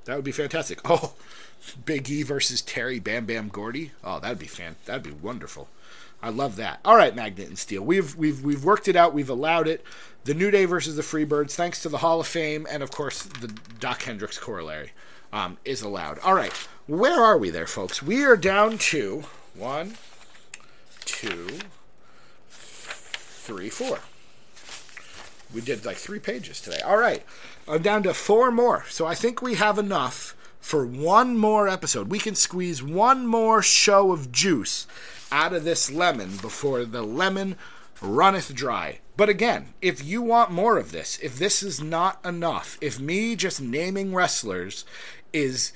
That 0.06 0.16
would 0.16 0.24
be 0.24 0.32
fantastic. 0.32 0.80
Oh, 0.90 1.14
Big 1.84 2.10
E 2.10 2.24
versus 2.24 2.62
Terry 2.62 2.98
Bam 2.98 3.26
Bam 3.26 3.46
Gordy. 3.46 3.92
Oh, 4.02 4.18
that'd 4.18 4.40
be 4.40 4.46
fan. 4.46 4.74
That'd 4.86 5.04
be 5.04 5.12
wonderful. 5.12 5.68
I 6.22 6.30
love 6.30 6.56
that. 6.56 6.80
All 6.84 6.96
right, 6.96 7.14
Magnet 7.14 7.48
and 7.48 7.58
Steel. 7.58 7.82
We've 7.82 8.16
we've 8.16 8.42
we've 8.42 8.64
worked 8.64 8.88
it 8.88 8.96
out. 8.96 9.14
We've 9.14 9.30
allowed 9.30 9.68
it. 9.68 9.84
The 10.24 10.34
New 10.34 10.50
Day 10.50 10.64
versus 10.64 10.96
the 10.96 11.02
Freebirds, 11.02 11.52
thanks 11.52 11.80
to 11.82 11.88
the 11.88 11.98
Hall 11.98 12.20
of 12.20 12.26
Fame 12.26 12.66
and 12.68 12.82
of 12.82 12.90
course 12.90 13.22
the 13.22 13.48
Doc 13.78 14.02
Hendrix 14.02 14.38
corollary, 14.38 14.92
um, 15.32 15.58
is 15.64 15.80
allowed. 15.80 16.18
All 16.18 16.34
right, 16.34 16.52
where 16.86 17.22
are 17.22 17.38
we 17.38 17.50
there, 17.50 17.66
folks? 17.66 18.02
We 18.02 18.24
are 18.24 18.36
down 18.36 18.78
to 18.78 19.24
one, 19.54 19.96
two, 21.04 21.60
three, 22.50 23.70
four. 23.70 24.00
We 25.54 25.60
did 25.60 25.86
like 25.86 25.96
three 25.96 26.18
pages 26.18 26.60
today. 26.60 26.80
All 26.80 26.98
right, 26.98 27.22
I'm 27.68 27.80
down 27.80 28.02
to 28.02 28.12
four 28.12 28.50
more. 28.50 28.84
So 28.88 29.06
I 29.06 29.14
think 29.14 29.40
we 29.40 29.54
have 29.54 29.78
enough 29.78 30.34
for 30.60 30.84
one 30.84 31.38
more 31.38 31.68
episode. 31.68 32.08
We 32.08 32.18
can 32.18 32.34
squeeze 32.34 32.82
one 32.82 33.26
more 33.26 33.62
show 33.62 34.12
of 34.12 34.32
juice 34.32 34.86
out 35.30 35.52
of 35.52 35.64
this 35.64 35.90
lemon 35.90 36.36
before 36.36 36.84
the 36.84 37.02
lemon 37.02 37.56
runneth 38.00 38.54
dry. 38.54 39.00
But 39.16 39.28
again, 39.28 39.74
if 39.82 40.04
you 40.04 40.22
want 40.22 40.50
more 40.50 40.78
of 40.78 40.92
this, 40.92 41.18
if 41.22 41.38
this 41.38 41.62
is 41.62 41.82
not 41.82 42.24
enough, 42.24 42.78
if 42.80 43.00
me 43.00 43.34
just 43.34 43.60
naming 43.60 44.14
wrestlers 44.14 44.84
is 45.32 45.72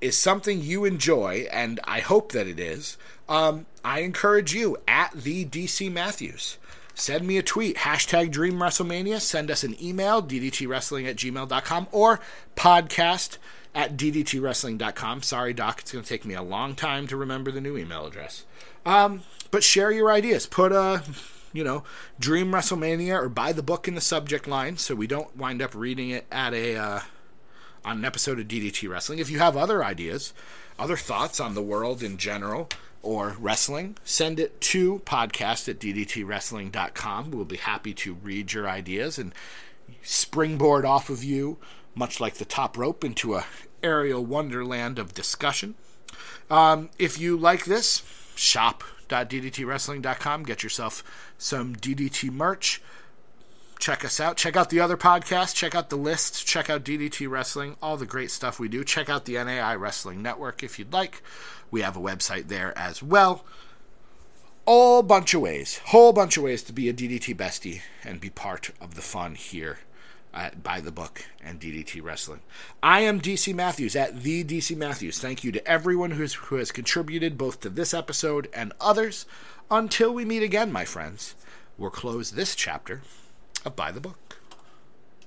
is 0.00 0.18
something 0.18 0.60
you 0.60 0.84
enjoy, 0.84 1.46
and 1.52 1.78
I 1.84 2.00
hope 2.00 2.32
that 2.32 2.48
it 2.48 2.58
is, 2.58 2.98
um, 3.28 3.66
I 3.84 4.00
encourage 4.00 4.52
you 4.52 4.76
at 4.88 5.12
the 5.12 5.44
DC 5.44 5.92
Matthews. 5.92 6.58
Send 6.92 7.26
me 7.26 7.38
a 7.38 7.42
tweet, 7.42 7.76
hashtag 7.76 8.32
Dream 8.32 8.54
WrestleMania. 8.54 9.20
Send 9.20 9.50
us 9.50 9.62
an 9.62 9.80
email, 9.82 10.20
ddtwrestling 10.20 11.08
at 11.08 11.16
gmail.com, 11.16 11.86
or 11.92 12.20
podcast 12.56 13.38
at 13.74 13.96
ddtwrestling.com. 13.96 15.22
Sorry, 15.22 15.52
Doc, 15.52 15.80
it's 15.80 15.92
going 15.92 16.04
to 16.04 16.08
take 16.08 16.24
me 16.24 16.34
a 16.34 16.42
long 16.42 16.74
time 16.74 17.06
to 17.06 17.16
remember 17.16 17.50
the 17.50 17.60
new 17.60 17.76
email 17.76 18.06
address. 18.06 18.44
Um, 18.84 19.22
but 19.50 19.64
share 19.64 19.90
your 19.90 20.10
ideas. 20.10 20.46
Put 20.46 20.72
a 20.72 21.02
you 21.52 21.62
know, 21.64 21.84
Dream 22.18 22.50
WrestleMania 22.50 23.20
or 23.22 23.28
By 23.28 23.52
the 23.52 23.62
Book 23.62 23.86
in 23.86 23.94
the 23.94 24.00
subject 24.00 24.46
line 24.46 24.76
so 24.76 24.94
we 24.94 25.06
don't 25.06 25.36
wind 25.36 25.62
up 25.62 25.74
reading 25.74 26.10
it 26.10 26.26
at 26.32 26.54
a 26.54 26.76
uh, 26.76 27.00
on 27.84 27.98
an 27.98 28.04
episode 28.04 28.38
of 28.38 28.48
DDT 28.48 28.88
Wrestling. 28.88 29.18
If 29.18 29.30
you 29.30 29.38
have 29.38 29.56
other 29.56 29.84
ideas, 29.84 30.32
other 30.78 30.96
thoughts 30.96 31.40
on 31.40 31.54
the 31.54 31.62
world 31.62 32.02
in 32.02 32.16
general 32.16 32.68
or 33.02 33.36
wrestling, 33.38 33.96
send 34.04 34.38
it 34.38 34.60
to 34.60 35.00
podcast 35.00 35.68
at 35.68 35.78
ddtwrestling.com. 35.78 37.30
We'll 37.30 37.44
be 37.44 37.56
happy 37.56 37.92
to 37.94 38.14
read 38.14 38.52
your 38.52 38.68
ideas 38.68 39.18
and 39.18 39.34
springboard 40.02 40.84
off 40.84 41.10
of 41.10 41.24
you, 41.24 41.58
much 41.94 42.20
like 42.20 42.34
the 42.34 42.44
top 42.44 42.76
rope, 42.76 43.04
into 43.04 43.34
a 43.34 43.44
aerial 43.82 44.24
wonderland 44.24 44.98
of 44.98 45.14
discussion. 45.14 45.74
Um, 46.50 46.90
if 46.98 47.18
you 47.18 47.36
like 47.36 47.64
this, 47.64 48.02
shop 48.34 48.84
shop.ddtwrestling.com. 49.12 50.44
Get 50.44 50.62
yourself 50.62 51.04
some 51.38 51.76
DDT 51.76 52.30
merch. 52.30 52.82
Check 53.78 54.04
us 54.04 54.20
out. 54.20 54.36
Check 54.36 54.56
out 54.56 54.70
the 54.70 54.80
other 54.80 54.96
podcasts. 54.96 55.54
Check 55.54 55.74
out 55.74 55.90
the 55.90 55.96
list. 55.96 56.46
Check 56.46 56.70
out 56.70 56.84
DDT 56.84 57.28
Wrestling. 57.28 57.76
All 57.82 57.96
the 57.96 58.06
great 58.06 58.30
stuff 58.30 58.60
we 58.60 58.68
do. 58.68 58.84
Check 58.84 59.10
out 59.10 59.24
the 59.24 59.34
NAI 59.34 59.74
Wrestling 59.74 60.22
Network 60.22 60.62
if 60.62 60.78
you'd 60.78 60.92
like. 60.92 61.22
We 61.70 61.82
have 61.82 61.96
a 61.96 62.00
website 62.00 62.48
there 62.48 62.76
as 62.78 63.02
well. 63.02 63.44
All 64.64 65.02
bunch 65.02 65.34
of 65.34 65.40
ways, 65.40 65.80
whole 65.86 66.12
bunch 66.12 66.36
of 66.36 66.44
ways 66.44 66.62
to 66.62 66.72
be 66.72 66.88
a 66.88 66.92
DDT 66.92 67.36
bestie 67.36 67.80
and 68.04 68.20
be 68.20 68.30
part 68.30 68.70
of 68.80 68.94
the 68.94 69.02
fun 69.02 69.34
here 69.34 69.80
at 70.34 70.62
By 70.62 70.80
the 70.80 70.92
Book 70.92 71.24
and 71.42 71.60
DDT 71.60 72.02
Wrestling. 72.02 72.40
I 72.82 73.00
am 73.00 73.20
DC 73.20 73.54
Matthews 73.54 73.96
at 73.96 74.22
the 74.22 74.44
DC 74.44 74.76
Matthews. 74.76 75.18
Thank 75.18 75.44
you 75.44 75.52
to 75.52 75.66
everyone 75.68 76.12
who's, 76.12 76.34
who 76.34 76.56
has 76.56 76.72
contributed 76.72 77.36
both 77.36 77.60
to 77.60 77.68
this 77.68 77.92
episode 77.92 78.48
and 78.54 78.72
others. 78.80 79.26
Until 79.70 80.12
we 80.12 80.24
meet 80.24 80.42
again, 80.42 80.72
my 80.72 80.84
friends, 80.84 81.34
we'll 81.78 81.90
close 81.90 82.32
this 82.32 82.54
chapter 82.54 83.02
of 83.64 83.76
By 83.76 83.92
the 83.92 84.00
Book. 84.00 84.21